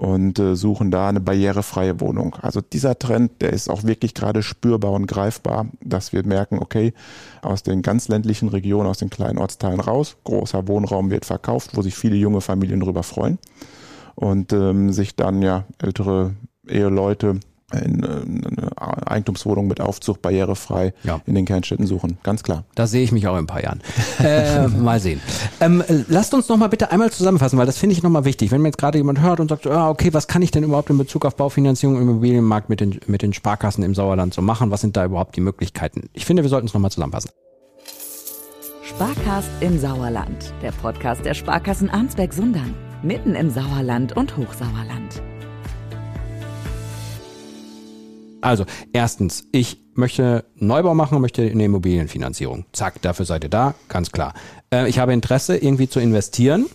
und 0.00 0.38
äh, 0.38 0.56
suchen 0.56 0.90
da 0.90 1.10
eine 1.10 1.20
barrierefreie 1.20 2.00
Wohnung. 2.00 2.34
Also 2.40 2.62
dieser 2.62 2.98
Trend, 2.98 3.42
der 3.42 3.52
ist 3.52 3.68
auch 3.68 3.84
wirklich 3.84 4.14
gerade 4.14 4.42
spürbar 4.42 4.92
und 4.92 5.06
greifbar, 5.06 5.66
dass 5.84 6.14
wir 6.14 6.24
merken, 6.24 6.58
okay, 6.58 6.94
aus 7.42 7.62
den 7.62 7.82
ganz 7.82 8.08
ländlichen 8.08 8.48
Regionen, 8.48 8.88
aus 8.88 8.96
den 8.96 9.10
kleinen 9.10 9.36
Ortsteilen 9.36 9.78
raus, 9.78 10.16
großer 10.24 10.66
Wohnraum 10.68 11.10
wird 11.10 11.26
verkauft, 11.26 11.72
wo 11.74 11.82
sich 11.82 11.96
viele 11.96 12.16
junge 12.16 12.40
Familien 12.40 12.80
darüber 12.80 13.02
freuen 13.02 13.38
und 14.14 14.54
ähm, 14.54 14.90
sich 14.90 15.16
dann 15.16 15.42
ja 15.42 15.64
ältere 15.76 16.34
Eheleute 16.66 17.40
in, 17.72 18.04
eine 18.04 19.06
Eigentumswohnung 19.06 19.66
mit 19.66 19.80
Aufzug 19.80 20.22
barrierefrei 20.22 20.92
ja. 21.04 21.20
in 21.26 21.34
den 21.34 21.44
Kernstädten 21.44 21.86
suchen. 21.86 22.18
Ganz 22.22 22.42
klar. 22.42 22.64
Da 22.74 22.86
sehe 22.86 23.02
ich 23.02 23.12
mich 23.12 23.26
auch 23.26 23.34
in 23.34 23.40
ein 23.40 23.46
paar 23.46 23.62
Jahren. 23.62 23.80
äh, 24.22 24.68
mal 24.68 25.00
sehen. 25.00 25.20
Ähm, 25.60 25.82
lasst 26.08 26.34
uns 26.34 26.48
noch 26.48 26.56
mal 26.56 26.68
bitte 26.68 26.90
einmal 26.90 27.10
zusammenfassen, 27.10 27.58
weil 27.58 27.66
das 27.66 27.78
finde 27.78 27.94
ich 27.94 28.02
noch 28.02 28.10
mal 28.10 28.24
wichtig. 28.24 28.50
Wenn 28.50 28.62
mir 28.62 28.68
jetzt 28.68 28.78
gerade 28.78 28.98
jemand 28.98 29.20
hört 29.20 29.40
und 29.40 29.48
sagt, 29.48 29.66
ah, 29.66 29.90
okay, 29.90 30.12
was 30.12 30.28
kann 30.28 30.42
ich 30.42 30.50
denn 30.50 30.64
überhaupt 30.64 30.90
in 30.90 30.98
Bezug 30.98 31.24
auf 31.24 31.36
Baufinanzierung 31.36 31.96
im 31.96 32.02
Immobilienmarkt 32.02 32.68
mit 32.68 32.80
den, 32.80 33.00
mit 33.06 33.22
den 33.22 33.32
Sparkassen 33.32 33.84
im 33.84 33.94
Sauerland 33.94 34.34
so 34.34 34.42
machen? 34.42 34.70
Was 34.70 34.80
sind 34.80 34.96
da 34.96 35.04
überhaupt 35.04 35.36
die 35.36 35.40
Möglichkeiten? 35.40 36.08
Ich 36.12 36.26
finde, 36.26 36.42
wir 36.42 36.50
sollten 36.50 36.66
es 36.66 36.74
noch 36.74 36.80
mal 36.80 36.90
zusammenfassen. 36.90 37.30
Sparkast 38.82 39.50
im 39.60 39.78
Sauerland. 39.78 40.52
Der 40.62 40.72
Podcast 40.72 41.24
der 41.24 41.34
Sparkassen 41.34 41.88
Arnsberg-Sundern. 41.88 42.74
Mitten 43.02 43.34
im 43.34 43.48
Sauerland 43.48 44.16
und 44.16 44.36
Hochsauerland. 44.36 45.22
Also, 48.40 48.64
erstens, 48.92 49.44
ich 49.52 49.78
möchte 49.94 50.44
Neubau 50.56 50.94
machen, 50.94 51.20
möchte 51.20 51.42
eine 51.42 51.64
Immobilienfinanzierung. 51.64 52.64
Zack, 52.72 53.02
dafür 53.02 53.26
seid 53.26 53.44
ihr 53.44 53.50
da, 53.50 53.74
ganz 53.88 54.12
klar. 54.12 54.34
Äh, 54.72 54.88
ich 54.88 54.98
habe 54.98 55.12
Interesse, 55.12 55.56
irgendwie 55.56 55.88
zu 55.88 56.00
investieren. 56.00 56.66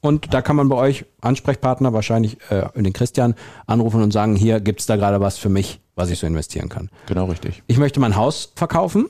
Und 0.00 0.34
da 0.34 0.42
kann 0.42 0.56
man 0.56 0.68
bei 0.68 0.76
euch 0.76 1.04
Ansprechpartner, 1.20 1.92
wahrscheinlich 1.92 2.38
äh, 2.50 2.64
den 2.74 2.92
Christian, 2.92 3.34
anrufen 3.66 4.02
und 4.02 4.12
sagen, 4.12 4.34
hier 4.34 4.60
gibt's 4.60 4.86
da 4.86 4.96
gerade 4.96 5.20
was 5.20 5.38
für 5.38 5.48
mich, 5.48 5.80
was 5.94 6.10
ich 6.10 6.18
so 6.18 6.26
investieren 6.26 6.68
kann. 6.68 6.90
Genau 7.06 7.26
richtig. 7.26 7.62
Ich 7.68 7.78
möchte 7.78 8.00
mein 8.00 8.16
Haus 8.16 8.52
verkaufen. 8.56 9.08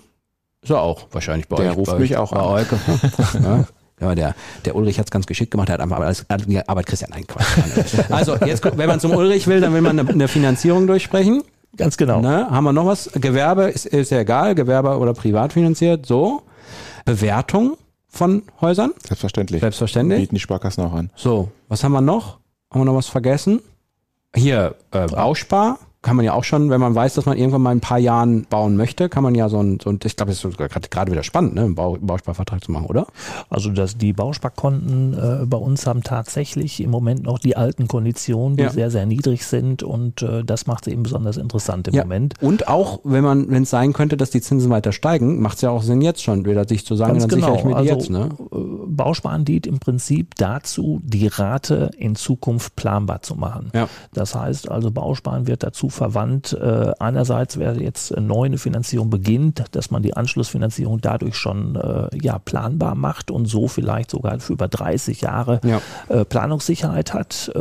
So 0.63 0.77
auch 0.77 1.07
wahrscheinlich 1.11 1.49
bei 1.49 1.57
der 1.57 1.65
euch. 1.65 1.71
Der 1.71 1.77
ruft 1.79 1.93
bei 1.93 1.99
mich 1.99 2.17
auch 2.19 2.33
an. 2.33 2.67
ja. 3.43 3.65
Ja, 4.01 4.17
der, 4.17 4.35
der 4.65 4.75
Ulrich 4.75 4.99
hat 4.99 5.07
es 5.07 5.11
ganz 5.13 5.27
geschickt 5.27 5.53
gemacht, 5.53 5.69
er 5.69 5.75
hat 5.75 5.81
einfach 5.81 6.01
alles, 6.01 6.27
aber 6.67 6.83
Christian, 6.83 7.13
nein, 7.13 7.25
Quatsch. 7.25 7.95
Also, 8.11 8.37
jetzt, 8.37 8.65
wenn 8.77 8.89
man 8.89 8.99
zum 8.99 9.13
Ulrich 9.13 9.47
will, 9.47 9.61
dann 9.61 9.73
will 9.75 9.81
man 9.81 9.97
eine, 9.97 10.09
eine 10.09 10.27
Finanzierung 10.27 10.89
durchsprechen. 10.89 11.45
Ganz 11.77 11.97
genau. 11.97 12.21
Ne? 12.21 12.51
Haben 12.51 12.65
wir 12.65 12.73
noch 12.73 12.87
was? 12.87 13.11
Gewerbe 13.15 13.65
ist, 13.65 13.87
ist 13.87 14.11
ja 14.11 14.21
egal, 14.21 14.55
Gewerbe 14.55 14.99
oder 14.99 15.15
privat 15.15 15.53
finanziert. 15.53 16.07
So. 16.07 16.43
Bewertung 17.05 17.77
von 18.09 18.43
Häusern? 18.61 18.93
Selbstverständlich. 19.07 19.61
Selbstverständlich. 19.61 20.21
Bieten 20.21 20.35
die 20.35 20.41
Sparkassen 20.41 20.85
auch 20.85 20.93
an. 20.93 21.11
So, 21.17 21.51
was 21.69 21.83
haben 21.83 21.93
wir 21.93 22.03
noch? 22.03 22.39
Haben 22.71 22.81
wir 22.81 22.85
noch 22.85 22.95
was 22.95 23.09
vergessen? 23.09 23.61
Hier, 24.35 24.77
äh, 24.93 25.07
Bauspar 25.07 25.79
kann 26.03 26.17
man 26.17 26.25
ja 26.25 26.35
auch 26.35 26.43
schon, 26.43 26.69
wenn 26.69 26.81
man 26.81 26.95
weiß, 26.95 27.15
dass 27.15 27.27
man 27.27 27.39
irgendwann 27.39 27.63
mal 27.63 27.71
ein 27.71 27.81
paar 27.81 27.99
Jahren 27.99 28.45
bauen 28.45 28.77
möchte, 28.77 29.09
kann 29.09 29.23
man 29.23 29.37
ja 29.37 29.49
so 29.49 29.61
ein, 29.61 29.79
so 29.81 29.89
ein 29.89 30.01
ich 30.05 30.17
glaube, 30.17 30.33
das 30.33 30.45
ist 30.45 30.91
gerade 30.91 31.13
wieder 31.13 31.23
spannend, 31.23 31.55
ne, 31.55 31.63
einen 31.63 31.75
Bau, 31.77 31.97
Bausparvertrag 32.01 32.63
zu 32.63 32.73
machen, 32.73 32.87
oder? 32.87 33.07
Also 33.49 33.71
dass 33.71 33.97
die 33.97 34.13
Bausparkonten 34.13 35.15
äh, 35.15 35.47
bei 35.47 35.57
uns 35.57 35.87
haben 35.87 36.03
tatsächlich 36.03 36.83
im 36.83 36.91
Moment 36.91 37.23
noch 37.23 37.39
die 37.39 37.57
alten 37.57 37.87
Konditionen, 37.87 38.57
die 38.57 38.65
ja. 38.65 38.71
sehr, 38.71 38.91
sehr 38.91 39.07
niedrig 39.07 39.47
sind 39.47 39.85
und 39.85 40.23
äh, 40.23 40.43
das 40.43 40.67
macht 40.67 40.89
es 40.89 40.93
eben 40.93 41.05
besonders 41.05 41.37
interessant 41.37 41.87
im 41.87 41.95
ja. 41.95 42.03
Moment. 42.03 42.35
Und 42.41 42.67
auch, 42.67 43.01
wenn 43.05 43.23
man, 43.23 43.49
wenn 43.51 43.63
es 43.63 43.71
sein 43.71 43.93
könnte, 43.93 44.17
dass 44.17 44.31
die 44.31 44.41
Zinsen 44.41 44.71
weiter 44.71 44.91
steigen, 44.91 45.41
macht 45.41 45.57
es 45.57 45.63
ja 45.63 45.71
auch 45.71 45.83
Sinn 45.83 46.01
jetzt 46.03 46.23
schon, 46.23 46.45
wieder 46.45 46.67
sich 46.67 46.85
zu 46.85 46.97
sagen, 46.97 47.13
Ganz 47.13 47.29
dann 47.29 47.41
genau. 47.41 47.55
sichere 47.55 47.59
ich 47.59 47.65
mir 47.65 47.77
also, 47.77 47.95
jetzt. 47.95 48.11
Ne? 48.11 48.29
Äh, 48.51 48.57
Bausparen 48.89 49.45
dient 49.45 49.69
im 49.69 49.79
Prinzip 49.79 50.35
dazu, 50.37 51.01
die 51.05 51.29
Rate 51.29 51.93
in 51.97 52.17
Zukunft 52.17 52.75
planbar 52.75 53.23
zu 53.23 53.37
machen. 53.37 53.71
Ja. 53.73 53.89
Das 54.13 54.35
heißt 54.35 54.69
also, 54.69 54.91
Bausparen 54.91 55.47
wird 55.47 55.63
dazu 55.63 55.92
verwandt, 55.93 56.53
äh, 56.53 56.93
einerseits, 56.99 57.59
wer 57.59 57.81
jetzt 57.81 58.17
neu 58.19 58.47
eine 58.47 58.59
Finanzierung 58.59 59.11
beginnt, 59.11 59.65
dass 59.73 59.91
man 59.91 60.03
die 60.03 60.15
Anschlussfinanzierung 60.15 61.01
dadurch 61.01 61.37
schon 61.37 61.77
äh, 61.77 62.09
ja, 62.21 62.39
planbar 62.39 62.95
macht 62.95 63.31
und 63.31 63.47
so 63.47 63.69
vielleicht 63.69 64.11
sogar 64.11 64.41
für 64.41 64.55
über 64.55 64.69
30 64.69 65.21
Jahre 65.21 65.61
ja. 65.65 65.81
äh, 66.09 66.25
Planungssicherheit 66.25 67.15
hat. 67.15 67.53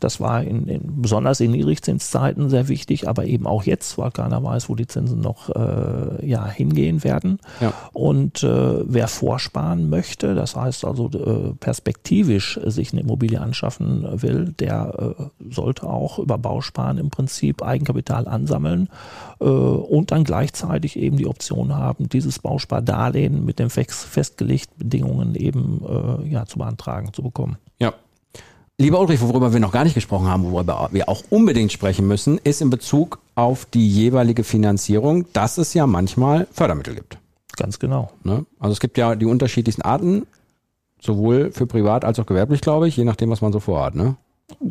Das 0.00 0.20
war 0.20 0.42
in, 0.42 0.66
in, 0.66 1.02
besonders 1.02 1.40
in 1.40 1.52
Niedrigzinszeiten 1.52 2.50
sehr 2.50 2.68
wichtig, 2.68 3.08
aber 3.08 3.24
eben 3.24 3.46
auch 3.46 3.64
jetzt, 3.64 3.96
weil 3.96 4.10
keiner 4.10 4.42
weiß, 4.42 4.68
wo 4.68 4.74
die 4.74 4.86
Zinsen 4.86 5.20
noch 5.20 5.48
ja, 6.22 6.48
hingehen 6.48 7.04
werden. 7.04 7.38
Ja. 7.60 7.72
Und 7.92 8.42
wer 8.42 9.08
vorsparen 9.08 9.88
möchte, 9.88 10.34
das 10.34 10.56
heißt 10.56 10.84
also 10.84 11.08
perspektivisch 11.60 12.60
sich 12.64 12.92
eine 12.92 13.02
Immobilie 13.02 13.40
anschaffen 13.40 14.06
will, 14.20 14.52
der 14.58 15.14
sollte 15.50 15.88
auch 15.88 16.18
über 16.18 16.38
Bausparen 16.38 16.98
im 16.98 17.10
Prinzip 17.10 17.61
Eigenkapital 17.62 18.28
an 18.28 18.42
ansammeln 18.42 18.88
äh, 19.40 19.44
und 19.44 20.10
dann 20.10 20.24
gleichzeitig 20.24 20.98
eben 20.98 21.16
die 21.16 21.26
Option 21.26 21.74
haben, 21.74 22.08
dieses 22.08 22.38
Bauspardarlehen 22.38 23.44
mit 23.44 23.58
den 23.58 23.70
festgelegten 23.70 24.78
Bedingungen 24.78 25.34
eben 25.34 25.82
äh, 25.86 26.28
ja, 26.28 26.46
zu 26.46 26.58
beantragen, 26.58 27.12
zu 27.12 27.22
bekommen. 27.22 27.56
Ja. 27.78 27.94
Lieber 28.78 29.00
Ulrich, 29.00 29.20
worüber 29.20 29.52
wir 29.52 29.60
noch 29.60 29.72
gar 29.72 29.84
nicht 29.84 29.94
gesprochen 29.94 30.26
haben, 30.26 30.50
worüber 30.50 30.88
wir 30.92 31.08
auch 31.08 31.22
unbedingt 31.30 31.70
sprechen 31.70 32.08
müssen, 32.08 32.38
ist 32.38 32.60
in 32.62 32.70
Bezug 32.70 33.20
auf 33.34 33.64
die 33.66 33.88
jeweilige 33.88 34.44
Finanzierung, 34.44 35.26
dass 35.32 35.58
es 35.58 35.74
ja 35.74 35.86
manchmal 35.86 36.48
Fördermittel 36.50 36.94
gibt. 36.94 37.18
Ganz 37.56 37.78
genau. 37.78 38.10
Ne? 38.24 38.46
Also 38.58 38.72
es 38.72 38.80
gibt 38.80 38.98
ja 38.98 39.14
die 39.14 39.26
unterschiedlichsten 39.26 39.82
Arten, 39.82 40.26
sowohl 41.00 41.52
für 41.52 41.66
privat 41.66 42.04
als 42.04 42.18
auch 42.18 42.26
gewerblich, 42.26 42.60
glaube 42.60 42.88
ich, 42.88 42.96
je 42.96 43.04
nachdem, 43.04 43.30
was 43.30 43.42
man 43.42 43.52
so 43.52 43.60
vorhat. 43.60 43.94
Ne? 43.94 44.16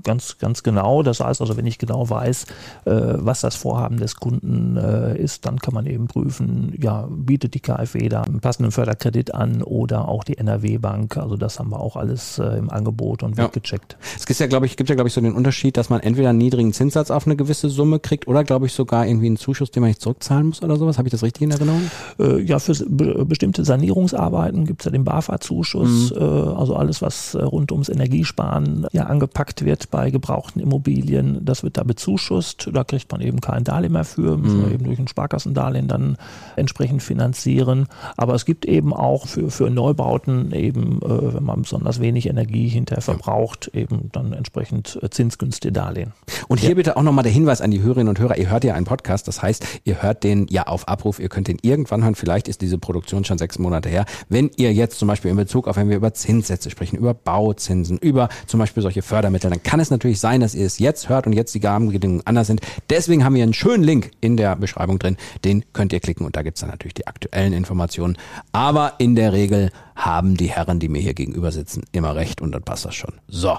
Ganz, 0.03 0.37
ganz 0.37 0.63
genau. 0.63 1.03
Das 1.03 1.19
heißt 1.19 1.41
also, 1.41 1.57
wenn 1.57 1.65
ich 1.65 1.77
genau 1.77 2.09
weiß, 2.09 2.45
äh, 2.85 2.91
was 2.91 3.41
das 3.41 3.55
Vorhaben 3.55 3.97
des 3.97 4.15
Kunden 4.15 4.77
äh, 4.77 5.17
ist, 5.17 5.45
dann 5.45 5.59
kann 5.59 5.73
man 5.73 5.85
eben 5.85 6.07
prüfen, 6.07 6.73
ja, 6.79 7.07
bietet 7.09 7.53
die 7.53 7.59
KfW 7.59 8.09
da 8.09 8.21
einen 8.21 8.39
passenden 8.39 8.71
Förderkredit 8.71 9.33
an 9.33 9.63
oder 9.63 10.07
auch 10.07 10.23
die 10.23 10.37
NRW-Bank. 10.37 11.17
Also 11.17 11.37
das 11.37 11.59
haben 11.59 11.69
wir 11.69 11.79
auch 11.79 11.95
alles 11.95 12.39
äh, 12.39 12.57
im 12.57 12.69
Angebot 12.69 13.23
und 13.23 13.37
wird 13.37 13.55
ja. 13.55 13.59
gecheckt. 13.61 13.97
Es 14.15 14.25
gibt 14.25 14.39
ja, 14.39 14.47
glaube 14.47 14.65
ich, 14.65 14.77
gibt 14.77 14.89
ja, 14.89 14.95
glaube 14.95 15.07
ich, 15.07 15.13
so 15.13 15.21
den 15.21 15.33
Unterschied, 15.33 15.77
dass 15.77 15.89
man 15.89 16.01
entweder 16.01 16.29
einen 16.29 16.39
niedrigen 16.39 16.73
Zinssatz 16.73 17.11
auf 17.11 17.25
eine 17.25 17.35
gewisse 17.35 17.69
Summe 17.69 17.99
kriegt 17.99 18.27
oder, 18.27 18.43
glaube 18.43 18.65
ich, 18.65 18.73
sogar 18.73 19.05
irgendwie 19.07 19.27
einen 19.27 19.37
Zuschuss, 19.37 19.71
den 19.71 19.81
man 19.81 19.89
nicht 19.89 20.01
zurückzahlen 20.01 20.47
muss 20.47 20.61
oder 20.61 20.77
sowas. 20.77 20.97
Habe 20.97 21.07
ich 21.07 21.11
das 21.11 21.23
richtig 21.23 21.43
in 21.43 21.51
Erinnerung? 21.51 21.89
Äh, 22.19 22.41
ja, 22.41 22.59
für 22.59 22.73
be 22.87 23.25
bestimmte 23.25 23.63
Sanierungsarbeiten 23.63 24.65
gibt 24.65 24.81
es 24.81 24.85
ja 24.85 24.91
den 24.91 25.03
BAFA-Zuschuss. 25.03 26.11
Mhm. 26.11 26.17
Äh, 26.17 26.23
also 26.23 26.75
alles, 26.75 27.01
was 27.01 27.35
äh, 27.35 27.43
rund 27.43 27.71
ums 27.71 27.89
Energiesparen 27.89 28.87
ja 28.91 29.03
angepackt 29.03 29.65
wird 29.65 29.70
bei 29.91 30.11
gebrauchten 30.11 30.59
Immobilien, 30.59 31.43
das 31.45 31.63
wird 31.63 31.77
da 31.77 31.83
bezuschusst. 31.83 32.69
Da 32.73 32.83
kriegt 32.83 33.11
man 33.11 33.21
eben 33.21 33.41
kein 33.41 33.63
Darlehen 33.63 33.93
mehr 33.93 34.03
für, 34.03 34.37
müssen 34.37 34.59
mhm. 34.59 34.65
wir 34.65 34.71
eben 34.73 34.85
durch 34.85 34.99
ein 34.99 35.07
Sparkassendarlehen 35.07 35.87
dann 35.87 36.17
entsprechend 36.55 37.03
finanzieren. 37.03 37.87
Aber 38.17 38.35
es 38.35 38.45
gibt 38.45 38.65
eben 38.65 38.93
auch 38.93 39.27
für, 39.27 39.49
für 39.49 39.69
Neubauten 39.69 40.51
eben, 40.51 41.01
äh, 41.01 41.33
wenn 41.33 41.43
man 41.43 41.61
besonders 41.63 41.99
wenig 41.99 42.27
Energie 42.27 42.67
hinterher 42.67 43.01
verbraucht, 43.01 43.71
eben 43.73 44.09
dann 44.11 44.33
entsprechend 44.33 44.99
äh, 45.01 45.09
zinsgünstige 45.09 45.71
Darlehen. 45.71 46.13
Und 46.47 46.59
hier 46.59 46.69
ja. 46.69 46.75
bitte 46.75 46.97
auch 46.97 47.03
nochmal 47.03 47.23
der 47.23 47.31
Hinweis 47.31 47.61
an 47.61 47.71
die 47.71 47.81
Hörerinnen 47.81 48.09
und 48.09 48.19
Hörer, 48.19 48.37
ihr 48.37 48.49
hört 48.49 48.63
ja 48.63 48.73
einen 48.73 48.85
Podcast, 48.85 49.27
das 49.27 49.41
heißt, 49.41 49.65
ihr 49.83 50.01
hört 50.01 50.23
den 50.23 50.47
ja 50.49 50.67
auf 50.67 50.87
Abruf, 50.87 51.19
ihr 51.19 51.29
könnt 51.29 51.47
den 51.47 51.57
irgendwann 51.61 52.03
hören, 52.03 52.15
vielleicht 52.15 52.47
ist 52.47 52.61
diese 52.61 52.77
Produktion 52.77 53.23
schon 53.25 53.37
sechs 53.37 53.59
Monate 53.59 53.89
her. 53.89 54.05
Wenn 54.29 54.51
ihr 54.57 54.73
jetzt 54.73 54.99
zum 54.99 55.07
Beispiel 55.07 55.31
in 55.31 55.37
Bezug 55.37 55.67
auf, 55.67 55.77
wenn 55.77 55.89
wir 55.89 55.97
über 55.97 56.13
Zinssätze 56.13 56.69
sprechen, 56.69 56.97
über 56.97 57.13
Bauzinsen, 57.13 57.97
über 57.97 58.29
zum 58.47 58.59
Beispiel 58.59 58.83
solche 58.83 59.01
Fördermittel, 59.01 59.49
dann 59.49 59.60
kann 59.63 59.79
es 59.79 59.91
natürlich 59.91 60.19
sein, 60.19 60.41
dass 60.41 60.55
ihr 60.55 60.65
es 60.65 60.79
jetzt 60.79 61.09
hört 61.09 61.27
und 61.27 61.33
jetzt 61.33 61.53
die 61.55 61.65
Rahmenbedingungen 61.65 62.25
anders 62.25 62.47
sind. 62.47 62.61
Deswegen 62.89 63.23
haben 63.23 63.35
wir 63.35 63.43
einen 63.43 63.53
schönen 63.53 63.83
Link 63.83 64.11
in 64.21 64.37
der 64.37 64.55
Beschreibung 64.55 64.99
drin. 64.99 65.17
Den 65.43 65.63
könnt 65.73 65.93
ihr 65.93 65.99
klicken 65.99 66.25
und 66.25 66.35
da 66.35 66.41
gibt's 66.41 66.61
dann 66.61 66.69
natürlich 66.69 66.93
die 66.93 67.07
aktuellen 67.07 67.53
Informationen. 67.53 68.17
Aber 68.51 68.93
in 68.97 69.15
der 69.15 69.33
Regel 69.33 69.71
haben 69.95 70.37
die 70.37 70.49
Herren, 70.49 70.79
die 70.79 70.89
mir 70.89 71.01
hier 71.01 71.13
gegenüber 71.13 71.51
sitzen, 71.51 71.83
immer 71.91 72.15
recht 72.15 72.41
und 72.41 72.51
dann 72.51 72.63
passt 72.63 72.85
das 72.85 72.95
schon. 72.95 73.13
So. 73.27 73.57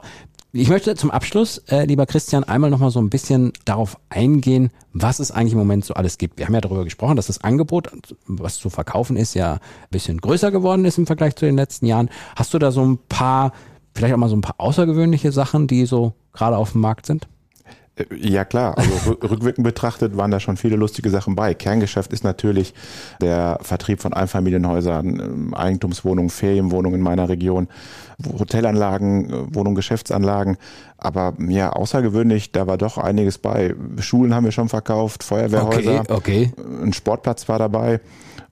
Ich 0.54 0.68
möchte 0.68 0.94
zum 0.96 1.10
Abschluss, 1.10 1.62
äh, 1.68 1.86
lieber 1.86 2.04
Christian, 2.04 2.44
einmal 2.44 2.68
nochmal 2.68 2.90
so 2.90 3.00
ein 3.00 3.08
bisschen 3.08 3.54
darauf 3.64 3.98
eingehen, 4.10 4.70
was 4.92 5.18
es 5.18 5.30
eigentlich 5.30 5.54
im 5.54 5.58
Moment 5.58 5.86
so 5.86 5.94
alles 5.94 6.18
gibt. 6.18 6.38
Wir 6.38 6.44
haben 6.44 6.52
ja 6.52 6.60
darüber 6.60 6.84
gesprochen, 6.84 7.16
dass 7.16 7.28
das 7.28 7.42
Angebot, 7.42 7.90
was 8.26 8.58
zu 8.58 8.68
verkaufen 8.68 9.16
ist, 9.16 9.32
ja 9.32 9.54
ein 9.54 9.60
bisschen 9.90 10.20
größer 10.20 10.50
geworden 10.50 10.84
ist 10.84 10.98
im 10.98 11.06
Vergleich 11.06 11.36
zu 11.36 11.46
den 11.46 11.56
letzten 11.56 11.86
Jahren. 11.86 12.10
Hast 12.36 12.52
du 12.52 12.58
da 12.58 12.70
so 12.70 12.84
ein 12.84 12.98
paar 13.08 13.52
vielleicht 13.94 14.14
auch 14.14 14.18
mal 14.18 14.28
so 14.28 14.36
ein 14.36 14.40
paar 14.40 14.56
außergewöhnliche 14.58 15.32
Sachen, 15.32 15.66
die 15.66 15.86
so 15.86 16.12
gerade 16.32 16.56
auf 16.56 16.72
dem 16.72 16.80
Markt 16.80 17.06
sind? 17.06 17.28
Äh, 17.96 18.04
ja 18.16 18.44
klar, 18.44 18.76
also 18.78 19.12
rückwirkend 19.22 19.64
betrachtet 19.64 20.16
waren 20.16 20.30
da 20.30 20.40
schon 20.40 20.56
viele 20.56 20.76
lustige 20.76 21.10
Sachen 21.10 21.36
bei. 21.36 21.54
Kerngeschäft 21.54 22.12
ist 22.12 22.24
natürlich 22.24 22.74
der 23.20 23.58
Vertrieb 23.62 24.00
von 24.00 24.12
Einfamilienhäusern, 24.12 25.20
ähm, 25.20 25.54
Eigentumswohnungen, 25.54 26.30
Ferienwohnungen 26.30 26.98
in 27.00 27.04
meiner 27.04 27.28
Region, 27.28 27.68
Hotelanlagen, 28.38 29.30
äh, 29.30 29.54
Wohnungen, 29.54 29.76
Geschäftsanlagen. 29.76 30.56
Aber 30.96 31.34
ja, 31.48 31.70
außergewöhnlich, 31.70 32.52
da 32.52 32.66
war 32.66 32.78
doch 32.78 32.96
einiges 32.96 33.38
bei. 33.38 33.74
Schulen 33.98 34.34
haben 34.34 34.44
wir 34.44 34.52
schon 34.52 34.68
verkauft, 34.68 35.22
Feuerwehrhäuser, 35.22 36.04
Okay, 36.08 36.48
okay. 36.48 36.52
ein 36.82 36.92
Sportplatz 36.92 37.48
war 37.48 37.58
dabei. 37.58 38.00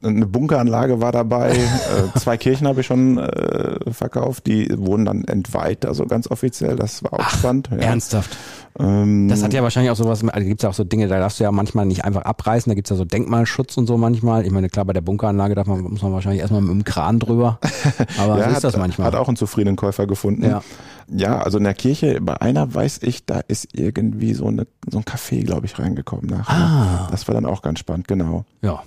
Eine 0.02 0.26
Bunkeranlage 0.26 1.00
war 1.02 1.12
dabei, 1.12 1.50
äh, 1.56 2.18
zwei 2.18 2.38
Kirchen 2.38 2.66
habe 2.66 2.80
ich 2.80 2.86
schon 2.86 3.18
äh, 3.18 3.92
verkauft, 3.92 4.46
die 4.46 4.68
wurden 4.78 5.04
dann 5.04 5.24
entweiht, 5.24 5.84
also 5.84 6.06
ganz 6.06 6.30
offiziell, 6.30 6.76
das 6.76 7.04
war 7.04 7.14
auch 7.14 7.28
spannend. 7.28 7.68
Ja. 7.70 7.78
Ernsthaft. 7.78 8.34
Ähm, 8.78 9.28
Das 9.28 9.42
hat 9.42 9.52
ja 9.52 9.62
wahrscheinlich 9.62 9.90
auch 9.90 9.96
sowas, 9.96 10.24
also 10.26 10.46
gibt 10.46 10.60
es 10.60 10.62
ja 10.62 10.70
auch 10.70 10.74
so 10.74 10.84
Dinge, 10.84 11.06
da 11.08 11.18
darfst 11.18 11.38
du 11.38 11.44
ja 11.44 11.52
manchmal 11.52 11.84
nicht 11.84 12.04
einfach 12.04 12.22
abreißen, 12.22 12.70
da 12.70 12.74
gibt 12.74 12.86
es 12.86 12.90
ja 12.90 12.96
so 12.96 13.04
Denkmalschutz 13.04 13.76
und 13.76 13.86
so 13.86 13.98
manchmal. 13.98 14.46
Ich 14.46 14.52
meine, 14.52 14.68
klar, 14.68 14.86
bei 14.86 14.92
der 14.92 15.00
Bunkeranlage 15.02 15.54
darf 15.54 15.66
man, 15.66 15.82
muss 15.82 16.02
man 16.02 16.12
wahrscheinlich 16.12 16.40
erstmal 16.40 16.62
mit 16.62 16.70
dem 16.70 16.84
Kran 16.84 17.18
drüber. 17.18 17.58
Aber 18.18 18.38
ja, 18.38 18.44
so 18.44 18.50
ist 18.50 18.56
hat, 18.56 18.64
das 18.64 18.76
manchmal. 18.78 19.06
Hat 19.06 19.16
auch 19.16 19.28
einen 19.28 19.36
zufriedenen 19.36 19.76
Käufer 19.76 20.06
gefunden. 20.06 20.44
Ja. 20.44 20.62
ja, 21.08 21.38
also 21.40 21.58
in 21.58 21.64
der 21.64 21.74
Kirche, 21.74 22.20
bei 22.22 22.40
einer 22.40 22.72
weiß 22.72 23.00
ich, 23.02 23.26
da 23.26 23.40
ist 23.48 23.68
irgendwie 23.72 24.32
so, 24.34 24.46
eine, 24.46 24.66
so 24.90 24.98
ein 24.98 25.04
Café, 25.04 25.44
glaube 25.44 25.66
ich, 25.66 25.78
reingekommen 25.78 26.26
nachher. 26.26 26.54
Ah. 26.54 27.08
Das 27.10 27.28
war 27.28 27.34
dann 27.34 27.44
auch 27.44 27.60
ganz 27.60 27.80
spannend, 27.80 28.08
genau. 28.08 28.44
Ja. 28.62 28.82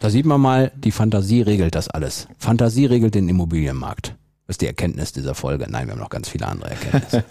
Da 0.00 0.10
sieht 0.10 0.26
man 0.26 0.40
mal, 0.40 0.72
die 0.76 0.92
Fantasie 0.92 1.42
regelt 1.42 1.74
das 1.74 1.88
alles. 1.88 2.28
Fantasie 2.38 2.86
regelt 2.86 3.14
den 3.14 3.28
Immobilienmarkt. 3.28 4.14
Das 4.46 4.54
ist 4.54 4.62
die 4.62 4.66
Erkenntnis 4.66 5.12
dieser 5.12 5.34
Folge. 5.34 5.66
Nein, 5.68 5.88
wir 5.88 5.92
haben 5.92 6.00
noch 6.00 6.08
ganz 6.08 6.28
viele 6.28 6.46
andere 6.46 6.70
Erkenntnisse. 6.70 7.22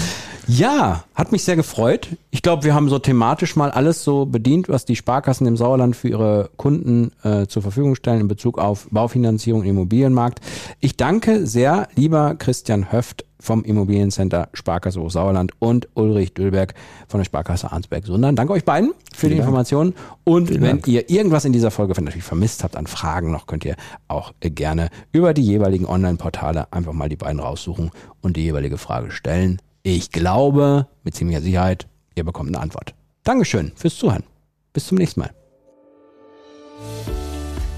ja, 0.46 1.04
hat 1.14 1.32
mich 1.32 1.42
sehr 1.42 1.56
gefreut. 1.56 2.08
Ich 2.30 2.42
glaube, 2.42 2.64
wir 2.64 2.74
haben 2.74 2.90
so 2.90 2.98
thematisch 2.98 3.56
mal 3.56 3.70
alles 3.70 4.04
so 4.04 4.26
bedient, 4.26 4.68
was 4.68 4.84
die 4.84 4.96
Sparkassen 4.96 5.46
im 5.46 5.56
Sauerland 5.56 5.96
für 5.96 6.08
ihre 6.08 6.50
Kunden 6.56 7.12
äh, 7.22 7.46
zur 7.46 7.62
Verfügung 7.62 7.94
stellen 7.94 8.20
in 8.20 8.28
Bezug 8.28 8.58
auf 8.58 8.88
Baufinanzierung 8.90 9.62
im 9.62 9.70
Immobilienmarkt. 9.70 10.40
Ich 10.80 10.98
danke 10.98 11.46
sehr, 11.46 11.88
lieber 11.96 12.34
Christian 12.34 12.92
Höft 12.92 13.24
vom 13.40 13.64
Immobiliencenter 13.64 14.48
Sparkasse 14.52 15.00
Hochsauerland 15.00 15.52
und 15.58 15.88
Ulrich 15.94 16.34
Dülberg 16.34 16.74
von 17.08 17.18
der 17.18 17.24
Sparkasse 17.24 17.72
Arnsberg-Sundern. 17.72 18.36
Danke 18.36 18.52
euch 18.52 18.64
beiden 18.64 18.92
für 19.14 19.28
die 19.28 19.36
Informationen. 19.36 19.94
Und 20.24 20.60
wenn 20.60 20.80
ihr 20.86 21.10
irgendwas 21.10 21.44
in 21.44 21.52
dieser 21.52 21.70
Folge 21.70 22.00
natürlich 22.02 22.24
vermisst 22.24 22.64
habt 22.64 22.76
an 22.76 22.86
Fragen 22.86 23.30
noch, 23.30 23.46
könnt 23.46 23.64
ihr 23.64 23.76
auch 24.08 24.32
gerne 24.40 24.88
über 25.12 25.34
die 25.34 25.42
jeweiligen 25.42 25.86
Online-Portale 25.86 26.72
einfach 26.72 26.92
mal 26.92 27.08
die 27.08 27.16
beiden 27.16 27.40
raussuchen 27.40 27.90
und 28.20 28.36
die 28.36 28.42
jeweilige 28.42 28.78
Frage 28.78 29.10
stellen. 29.10 29.60
Ich 29.82 30.10
glaube, 30.10 30.88
mit 31.04 31.14
ziemlicher 31.14 31.40
Sicherheit, 31.40 31.86
ihr 32.14 32.24
bekommt 32.24 32.48
eine 32.48 32.60
Antwort. 32.60 32.94
Dankeschön 33.22 33.72
fürs 33.76 33.96
Zuhören. 33.96 34.24
Bis 34.72 34.86
zum 34.86 34.98
nächsten 34.98 35.20
Mal. 35.20 35.30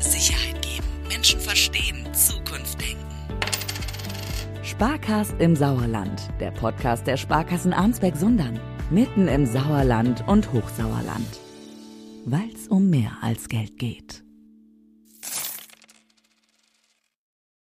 Sicherheit 0.01 0.61
geben, 0.63 0.87
Menschen 1.09 1.41
verstehen. 1.41 1.88
Sparkast 4.79 5.35
im 5.41 5.57
Sauerland, 5.57 6.29
der 6.39 6.53
Podcast 6.53 7.05
der 7.09 7.17
Sparkassen 7.17 7.73
Arnsberg-Sundern. 7.73 8.61
Mitten 8.91 9.27
im 9.27 9.45
Sauerland 9.45 10.23
und 10.29 10.53
Hochsauerland. 10.53 11.41
Weil's 12.25 12.69
um 12.69 12.89
mehr 12.89 13.11
als 13.21 13.49
Geld 13.49 13.77
geht. 13.79 14.23